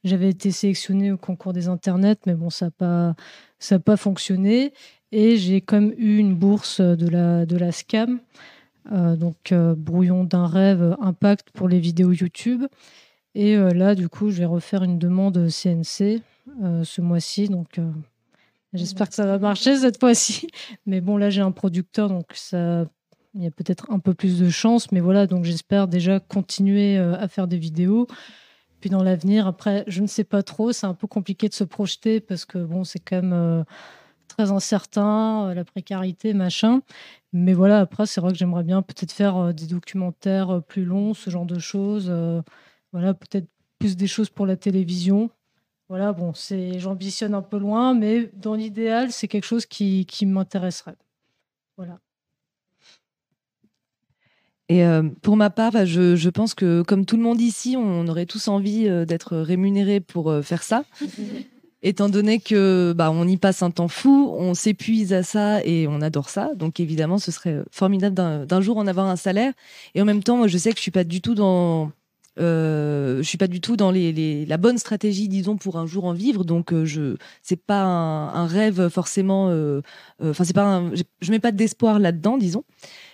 [0.04, 3.16] j'avais été sélectionnée au concours des internets, mais bon, ça n'a pas,
[3.60, 4.74] ça pas fonctionné.
[5.14, 8.18] Et j'ai quand même eu une bourse de la, de la SCAM, euh,
[8.90, 12.66] donc euh, brouillon d'un rêve, euh, impact pour les vidéos YouTube.
[13.36, 16.22] Et euh, là, du coup, je vais refaire une demande CNC
[16.64, 17.90] euh, ce mois-ci, donc euh,
[18.74, 20.48] j'espère que ça va marcher cette fois-ci.
[20.86, 22.86] Mais bon, là, j'ai un producteur, donc ça,
[23.36, 24.92] il y a peut-être un peu plus de chance.
[24.92, 28.08] Mais voilà, donc j'espère déjà continuer euh, à faire des vidéos.
[28.82, 30.72] Puis dans l'avenir, après, je ne sais pas trop.
[30.72, 33.64] C'est un peu compliqué de se projeter parce que bon, c'est quand même euh,
[34.32, 36.82] très incertain, euh, la précarité, machin.
[37.34, 40.86] Mais voilà, après, c'est vrai que j'aimerais bien peut-être faire euh, des documentaires euh, plus
[40.86, 42.12] longs, ce genre de choses.
[42.92, 43.48] voilà, peut-être
[43.80, 45.30] plus des choses pour la télévision.
[45.90, 50.26] Voilà, bon, c'est, j'ambitionne un peu loin, mais dans l'idéal, c'est quelque chose qui, qui
[50.26, 50.96] m'intéresserait.
[51.78, 52.00] Voilà.
[54.70, 54.86] Et
[55.22, 58.26] pour ma part, bah, je, je pense que comme tout le monde ici, on aurait
[58.26, 60.86] tous envie d'être rémunérés pour faire ça.
[61.84, 65.88] Étant donné que bah, on y passe un temps fou, on s'épuise à ça et
[65.88, 66.54] on adore ça.
[66.56, 68.16] Donc évidemment, ce serait formidable
[68.46, 69.54] d'un jour en avoir un salaire.
[69.96, 71.92] Et en même temps, je sais que je suis pas du tout dans
[72.40, 76.06] euh, je suis pas du tout dans les, la bonne stratégie, disons, pour un jour
[76.06, 76.46] en vivre.
[76.46, 79.50] Donc, euh, je c'est pas un, rêve forcément.
[79.50, 79.82] euh,
[80.24, 80.64] euh, Enfin, c'est pas.
[80.66, 82.64] un- je mets pas d'espoir là-dedans, disons.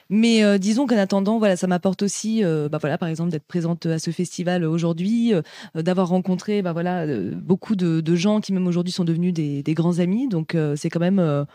[0.10, 3.45] Mais euh, disons qu'en attendant, voilà, ça m'apporte aussi, euh, bah voilà, par exemple, d'être
[3.45, 5.41] présente à ce festival aujourd'hui, euh,
[5.76, 7.05] d'avoir rencontré, bah voilà,
[7.36, 10.28] beaucoup de, gens qui même aujourd'hui sont devenus des, grands amis.
[10.28, 11.45] Donc c'est quand même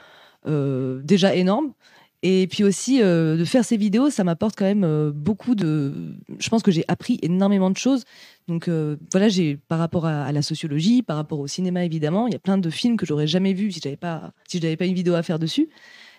[1.04, 1.72] déjà énorme.
[2.24, 6.14] Et puis aussi de faire ces vidéos, ça m'apporte quand même beaucoup de.
[6.38, 8.04] Je pense que j'ai appris énormément de choses.
[8.46, 8.68] Donc
[9.10, 12.36] voilà, j'ai par rapport à, à la sociologie, par rapport au cinéma évidemment, il y
[12.36, 14.86] a plein de films que j'aurais jamais vus si j'avais pas si je n'avais pas
[14.86, 15.68] une vidéo à faire dessus.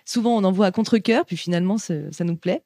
[0.04, 2.62] Souvent on en voit à contre cœur, puis finalement ça nous plaît.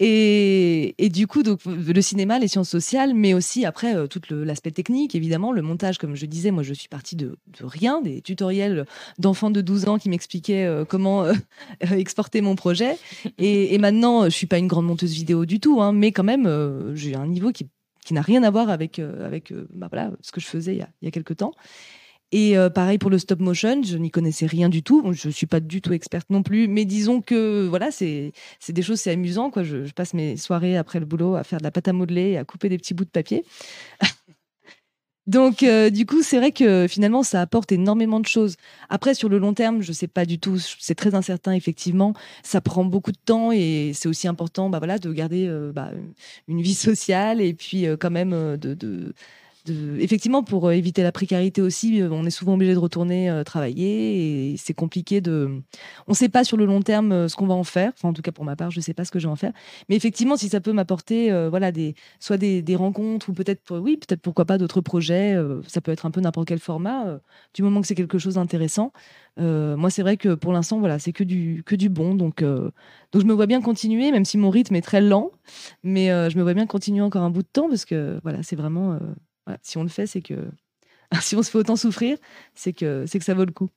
[0.00, 4.72] Et, du coup, donc, le cinéma, les sciences sociales, mais aussi après euh, tout l'aspect
[4.72, 8.86] technique, évidemment, le montage, comme je disais, moi je suis partie de, rien, des tutoriels
[9.18, 11.32] d'enfants de 12 ans qui m'expliquaient euh, comment euh,
[11.92, 12.98] exporter mon projet.
[13.38, 16.92] Et, maintenant, je suis pas une grande monteuse vidéo du tout, hein, mais quand même,
[16.94, 17.68] j'ai un niveau qui,
[18.04, 20.82] qui n'a rien à voir avec, avec bah, voilà, ce que je faisais il y
[20.82, 21.52] a, il y a quelques temps.
[22.34, 25.02] Et euh, pareil pour le stop motion, je n'y connaissais rien du tout.
[25.02, 28.32] Bon, je suis pas du tout experte non plus, mais disons que voilà, c'est
[28.68, 29.52] des choses, c'est amusant.
[29.52, 29.62] Quoi.
[29.62, 32.38] Je, passe mes soirées après le boulot à faire de la pâte à modeler et
[32.38, 33.44] à couper des petits bouts de papier.
[35.28, 38.56] Donc, euh, du coup, c'est vrai que finalement, ça apporte énormément de choses.
[38.90, 40.58] Après, sur le long terme, je sais pas du tout.
[40.58, 42.14] C'est très incertain, effectivement.
[42.42, 45.92] Ça prend beaucoup de temps et c'est aussi important, bah voilà, de garder euh, bah,
[46.48, 49.14] une vie sociale et puis quand même de,
[49.72, 53.44] effectivement, pour euh, éviter la précarité aussi, euh, on est souvent obligé de retourner euh,
[53.44, 55.62] travailler et c'est compliqué de.
[56.06, 57.92] On ne sait pas sur le long terme ce qu'on va en faire.
[57.94, 59.32] Enfin, en tout cas, pour ma part, je ne sais pas ce que je vais
[59.32, 59.52] en faire.
[59.88, 63.96] Mais effectivement, si ça peut m'apporter, voilà, des soit des, des rencontres ou peut-être, oui,
[63.96, 65.36] peut-être pourquoi pas d'autres projets.
[65.66, 67.18] ça peut être un peu n'importe quel format,
[67.54, 68.92] du moment que c'est quelque chose d'intéressant.
[69.38, 72.14] Moi, c'est vrai que pour l'instant, voilà, c'est que du que du bon.
[72.14, 75.30] Donc, donc, je me vois bien continuer, même si mon rythme est très lent.
[75.82, 78.56] Mais je me vois bien continuer encore un bout de temps parce que voilà, c'est
[78.56, 78.98] vraiment.
[79.48, 80.34] Euh, si on le fait, c'est que.
[81.20, 82.18] Si on se fait autant souffrir,
[82.54, 83.70] c'est que, c'est que ça vaut le coup.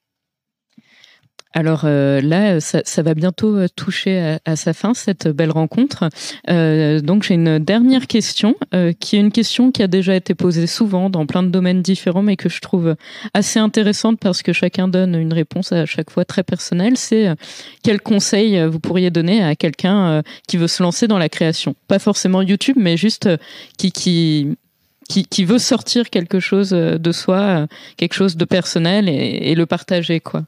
[1.54, 6.10] Alors euh, là, ça, ça va bientôt euh, toucher à, sa fin, cette belle rencontre.
[6.50, 10.36] Euh, donc j'ai une dernière question, euh, qui est une question qui a déjà été
[10.36, 12.96] posée souvent dans plein de domaines différents, mais que je trouve
[13.34, 16.98] assez intéressante parce que chacun donne une réponse à chaque fois très personnelle.
[16.98, 17.36] C'est euh,
[17.82, 21.30] quel conseil euh, vous pourriez donner à quelqu'un euh, qui veut se lancer dans la
[21.30, 21.76] création?
[21.88, 23.38] Pas forcément YouTube, mais juste euh,
[23.78, 23.92] qui...
[23.92, 24.58] qui
[25.08, 29.66] qui, veut sortir quelque chose euh, de soi, euh, quelque chose de personnel et, le
[29.66, 30.46] partager, quoi.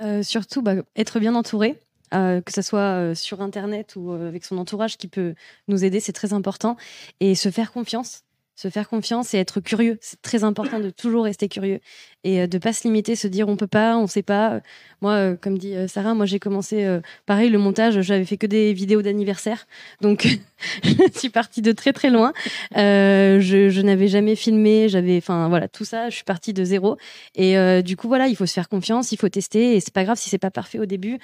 [0.00, 1.78] Euh, surtout, bah, être bien entouré,
[2.10, 5.34] que ce soit sur Internet ou avec son entourage qui peut
[5.68, 6.76] nous aider, c'est très important.
[7.20, 8.22] Et se faire confiance.
[8.62, 9.98] Se faire confiance et être curieux.
[10.00, 11.80] C'est très important de toujours rester curieux
[12.22, 14.60] et euh, de pas se limiter, se dire on peut pas, on sait pas.
[15.00, 16.86] Moi, euh, comme dit euh, Sarah, moi j'ai commencé
[17.26, 18.00] pareil le montage.
[18.02, 19.66] J'avais fait que des vidéos d'anniversaire,
[20.00, 20.28] donc
[20.84, 22.32] je suis partie de très très loin.
[22.76, 26.08] Je, n'avais jamais filmé, j'avais, enfin voilà, tout ça.
[26.08, 26.98] Je suis partie de zéro.
[27.34, 29.74] Et du coup, voilà, il faut se faire confiance, il faut tester.
[29.74, 31.18] Et c'est pas grave si c'est pas parfait au début.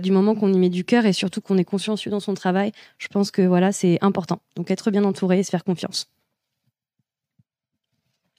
[0.00, 2.72] Du moment qu'on y met du cœur et surtout qu'on est consciencieux dans son travail,
[2.96, 4.40] je pense que voilà, c'est important.
[4.56, 6.08] Donc être bien entouré et se faire confiance.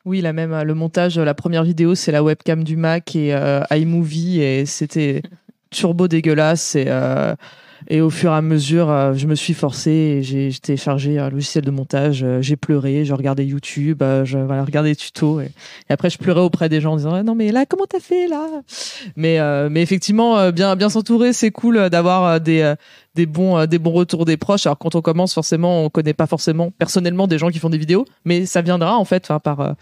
[0.06, 3.16] Oui, la même, euh, le montage, euh, la première vidéo, c'est la webcam du Mac
[3.16, 5.22] et euh, iMovie et c'était
[5.72, 7.36] turbo dégueulasse et, euh,
[7.88, 11.20] et au fur et à mesure, euh, je me suis forcée et j'ai j'ai téléchargé
[11.20, 14.96] un logiciel de montage, euh, j'ai pleuré, je regardais YouTube, euh, je voilà, regardais des
[14.96, 15.52] tutos et,
[15.90, 18.28] après je pleurais auprès des gens en disant Ah non mais là comment t'as fait
[18.28, 18.48] là?
[19.16, 22.76] Mais euh, mais effectivement euh, bien bien s'entourer, c'est cool euh, d'avoir euh, des euh,
[23.16, 24.66] des bons euh, des bons retours des proches.
[24.66, 27.78] Alors quand on commence forcément, on connaît pas forcément personnellement des gens qui font des
[27.78, 29.74] vidéos, mais ça viendra en fait par euh,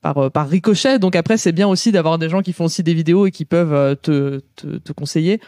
[0.00, 0.98] par, euh, par ricochet.
[0.98, 3.44] Donc après, c'est bien aussi d'avoir des gens qui font aussi des vidéos et qui
[3.44, 5.40] peuvent euh, te, te, te conseiller.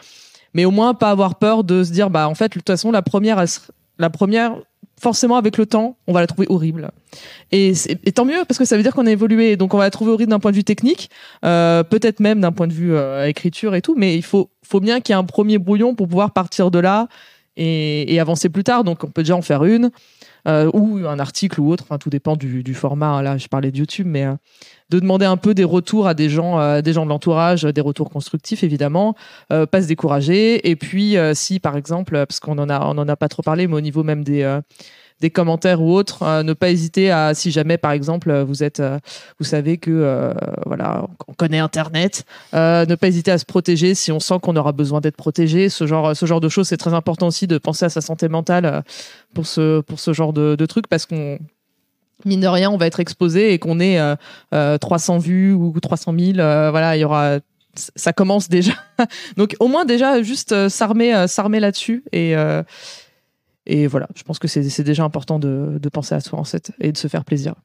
[0.53, 2.91] Mais au moins, pas avoir peur de se dire, bah, en fait, de toute façon,
[2.91, 3.43] la première,
[3.97, 4.55] la première,
[4.99, 6.91] forcément, avec le temps, on va la trouver horrible.
[7.51, 9.57] Et, et tant mieux, parce que ça veut dire qu'on a évolué.
[9.57, 11.09] Donc, on va la trouver horrible d'un point de vue technique,
[11.45, 13.95] euh, peut-être même d'un point de vue euh, écriture et tout.
[13.97, 16.79] Mais il faut, faut bien qu'il y ait un premier brouillon pour pouvoir partir de
[16.79, 17.07] là
[17.57, 18.83] et, et avancer plus tard.
[18.83, 19.91] Donc, on peut déjà en faire une.
[20.47, 23.21] Euh, ou un article ou autre, enfin tout dépend du, du format.
[23.21, 24.35] Là, je parlais de YouTube, mais euh,
[24.89, 27.81] de demander un peu des retours à des gens, euh, des gens de l'entourage, des
[27.81, 29.15] retours constructifs évidemment,
[29.51, 30.69] euh, pas se décourager.
[30.69, 33.41] Et puis, euh, si par exemple, parce qu'on en a, on en a pas trop
[33.41, 34.59] parlé, mais au niveau même des
[35.21, 38.79] des commentaires ou autres, euh, ne pas hésiter à, si jamais par exemple vous êtes,
[38.79, 38.99] euh,
[39.39, 40.33] vous savez que euh,
[40.65, 44.55] voilà, on connaît Internet, euh, ne pas hésiter à se protéger si on sent qu'on
[44.55, 45.69] aura besoin d'être protégé.
[45.69, 48.27] Ce genre, ce genre de choses, c'est très important aussi de penser à sa santé
[48.27, 48.81] mentale euh,
[49.33, 51.39] pour ce pour ce genre de, de trucs parce qu'on
[52.25, 54.15] mine de rien, on va être exposé et qu'on ait euh,
[54.53, 57.39] euh, 300 vues ou 300 000, euh, voilà, il y aura,
[57.75, 58.73] ça commence déjà.
[59.37, 62.63] Donc au moins déjà juste euh, s'armer, euh, s'armer là-dessus et euh,
[63.65, 66.91] et voilà, je pense que c'est déjà important de, penser à soi en fait et
[66.91, 67.55] de se faire plaisir.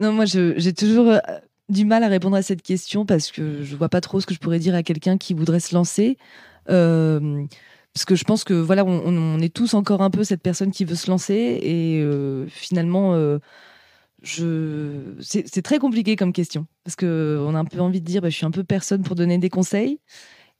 [0.00, 1.18] Non, moi, j'ai toujours euh,
[1.68, 4.34] du mal à répondre à cette question parce que je vois pas trop ce que
[4.34, 6.18] je pourrais dire à quelqu'un qui voudrait se lancer.
[6.68, 7.44] Euh,
[7.92, 10.84] parce que je pense que voilà, on, est tous encore un peu cette personne qui
[10.84, 13.14] veut se lancer et euh, finalement,
[14.24, 18.30] c'est très compliqué comme question parce que on a un peu envie de dire, bah,
[18.30, 19.98] je suis un peu personne pour donner des conseils.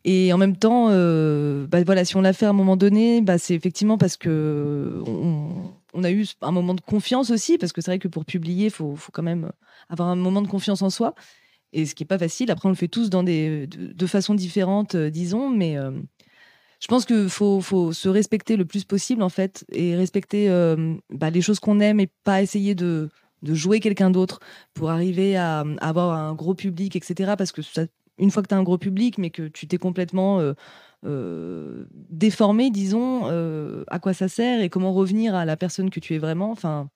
[0.05, 3.23] Et en même temps, euh, bah, voilà, si on l'a fait à un moment donné,
[3.23, 7.81] bah, c'est effectivement parce que on, a eu un moment de confiance aussi, parce que
[7.81, 9.51] c'est vrai que pour publier, il faut, faut quand même
[9.89, 11.15] avoir un moment de confiance en soi.
[11.73, 12.51] Et ce qui n'est pas facile.
[12.51, 15.91] Après, on le fait tous dans des, de, de façons différentes, euh, disons, mais euh,
[16.81, 20.49] je pense qu'il faut, se respecter le plus possible, en fait, et respecter
[21.11, 23.09] les choses qu'on aime et pas essayer de,
[23.45, 24.41] de jouer quelqu'un d'autre
[24.73, 27.35] pour arriver à, avoir un gros public, etc.
[27.37, 27.63] Parce que
[28.19, 30.55] une fois que tu as un gros public, mais que tu t'es complètement euh,
[31.05, 36.01] euh, déformé, disons, euh, à quoi ça sert et comment revenir à la personne que
[36.01, 36.51] tu es vraiment.
[36.51, 36.89] Enfin,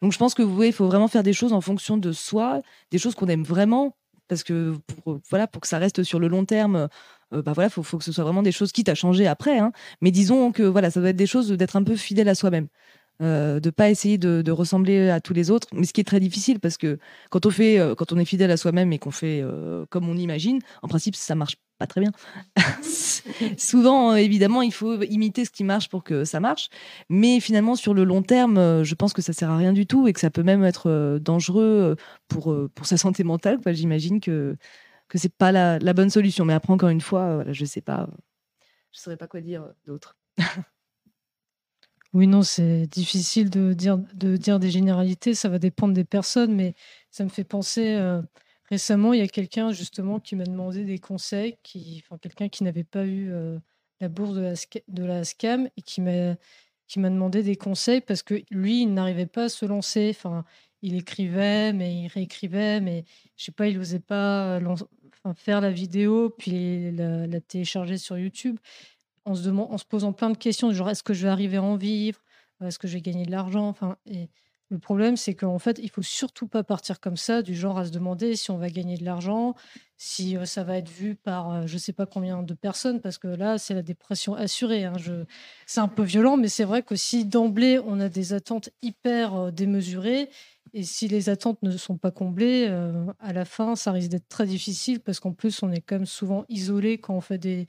[0.00, 2.62] donc je pense que oui, il faut vraiment faire des choses en fonction de soi,
[2.90, 3.96] des choses qu'on aime vraiment,
[4.28, 6.88] parce que pour, voilà, pour que ça reste sur le long terme,
[7.32, 9.58] bah voilà, faut, faut que ce soit vraiment des choses qui t'a changé après.
[9.58, 12.34] Hein, mais disons que voilà, ça doit être des choses d'être un peu fidèle à
[12.34, 12.68] soi-même.
[13.22, 16.18] Euh, de pas essayer de, ressembler à tous les autres, mais ce qui est très
[16.18, 16.98] difficile parce que
[17.30, 20.08] quand on fait, euh, quand on est fidèle à soi-même et qu'on fait euh, comme
[20.08, 22.10] on imagine, en principe ça marche pas très bien.
[23.56, 26.68] Souvent, évidemment, il faut imiter ce qui marche pour que ça marche,
[27.08, 29.86] mais finalement sur le long terme, euh, je pense que ça sert à rien du
[29.86, 31.96] tout et que ça peut même être dangereux
[32.28, 33.58] pour pour sa santé mentale.
[33.66, 34.56] J'imagine que
[35.08, 36.44] que c'est pas la, la bonne solution.
[36.44, 38.08] Mais après, encore une fois, voilà, je sais pas,
[38.90, 40.16] je saurais pas quoi dire d'autre.
[42.14, 46.54] Oui, non, c'est difficile de dire, de dire des généralités, ça va dépendre des personnes,
[46.54, 46.74] mais
[47.10, 48.20] ça me fait penser, euh,
[48.68, 52.64] récemment, il y a quelqu'un justement qui m'a demandé des conseils, qui, enfin, quelqu'un qui
[52.64, 53.58] n'avait pas eu euh,
[54.00, 56.36] la bourse de la, SCAM et qui m'a
[56.88, 60.08] qui m'a demandé des conseils parce que lui, il n'arrivait pas à se lancer.
[60.14, 60.44] Enfin,
[60.82, 63.04] il écrivait, mais il réécrivait, mais
[63.38, 64.74] je sais pas, il n'osait pas lan-
[65.24, 68.58] enfin, faire la vidéo, puis la télécharger sur YouTube
[69.24, 71.76] en se, se posant plein de questions, genre est-ce que je vais arriver à en
[71.76, 72.20] vivre?
[72.62, 73.68] Euh, Est-ce que je vais gagner de l'argent?
[73.68, 74.28] Enfin, et
[74.70, 77.84] Le problème, c'est qu'en fait, il faut surtout pas partir comme ça, du genre à
[77.84, 79.54] se demander si on va gagner de l'argent,
[79.98, 83.18] si euh, ça va être vu par euh, je sais pas combien de personnes, parce
[83.18, 84.84] que là, c'est la dépression assurée.
[84.84, 84.94] hein.
[85.66, 89.34] C'est un peu violent, mais c'est vrai que si d'emblée, on a des attentes hyper
[89.34, 90.30] euh, démesurées,
[90.74, 92.66] et si les attentes ne sont pas comblées,
[93.18, 96.06] à la fin, ça risque d'être très difficile, parce qu'en plus, on est quand même
[96.06, 97.66] souvent isolé quand on fait des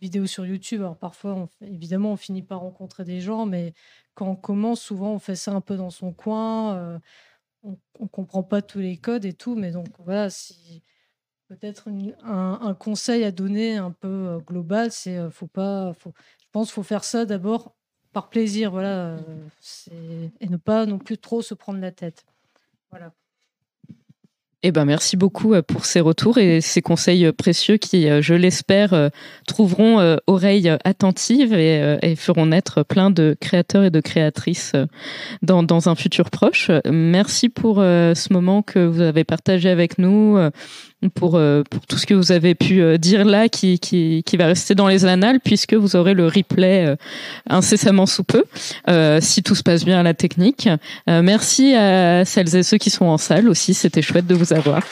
[0.00, 0.80] vidéos sur YouTube.
[0.80, 3.74] Alors parfois, évidemment, on finit par rencontrer des gens, mais
[4.14, 6.76] quand on commence, souvent, on fait ça un peu dans son coin.
[6.76, 6.98] euh,
[7.62, 10.82] on, on comprend pas tous les codes et tout, mais donc voilà, si
[11.48, 11.88] peut-être
[12.22, 16.70] un, conseil à donner un peu euh, global, c'est euh, faut pas, faut, je pense,
[16.70, 17.74] faut faire ça d'abord
[18.12, 22.24] par plaisir, voilà, euh, et ne pas non plus trop se prendre la tête.
[22.90, 23.12] Voilà.
[24.66, 28.22] Eh ben, merci beaucoup euh, pour ces retours et ces conseils euh, précieux qui, euh,
[28.22, 29.10] je l'espère,
[29.46, 34.72] trouveront oreilles attentives et, feront naître plein de créateurs et de créatrices
[35.42, 36.70] dans, un futur proche.
[36.90, 40.38] Merci pour ce moment que vous avez partagé avec nous,
[41.10, 44.36] pour, euh, pour tout ce que vous avez pu euh, dire là qui, qui, qui
[44.36, 46.96] va rester dans les annales puisque vous aurez le replay euh,
[47.48, 48.44] incessamment sous peu,
[49.20, 50.68] si tout se passe bien à la technique.
[51.06, 54.82] Merci à celles et ceux qui sont en salle aussi, c'était chouette de vous avoir.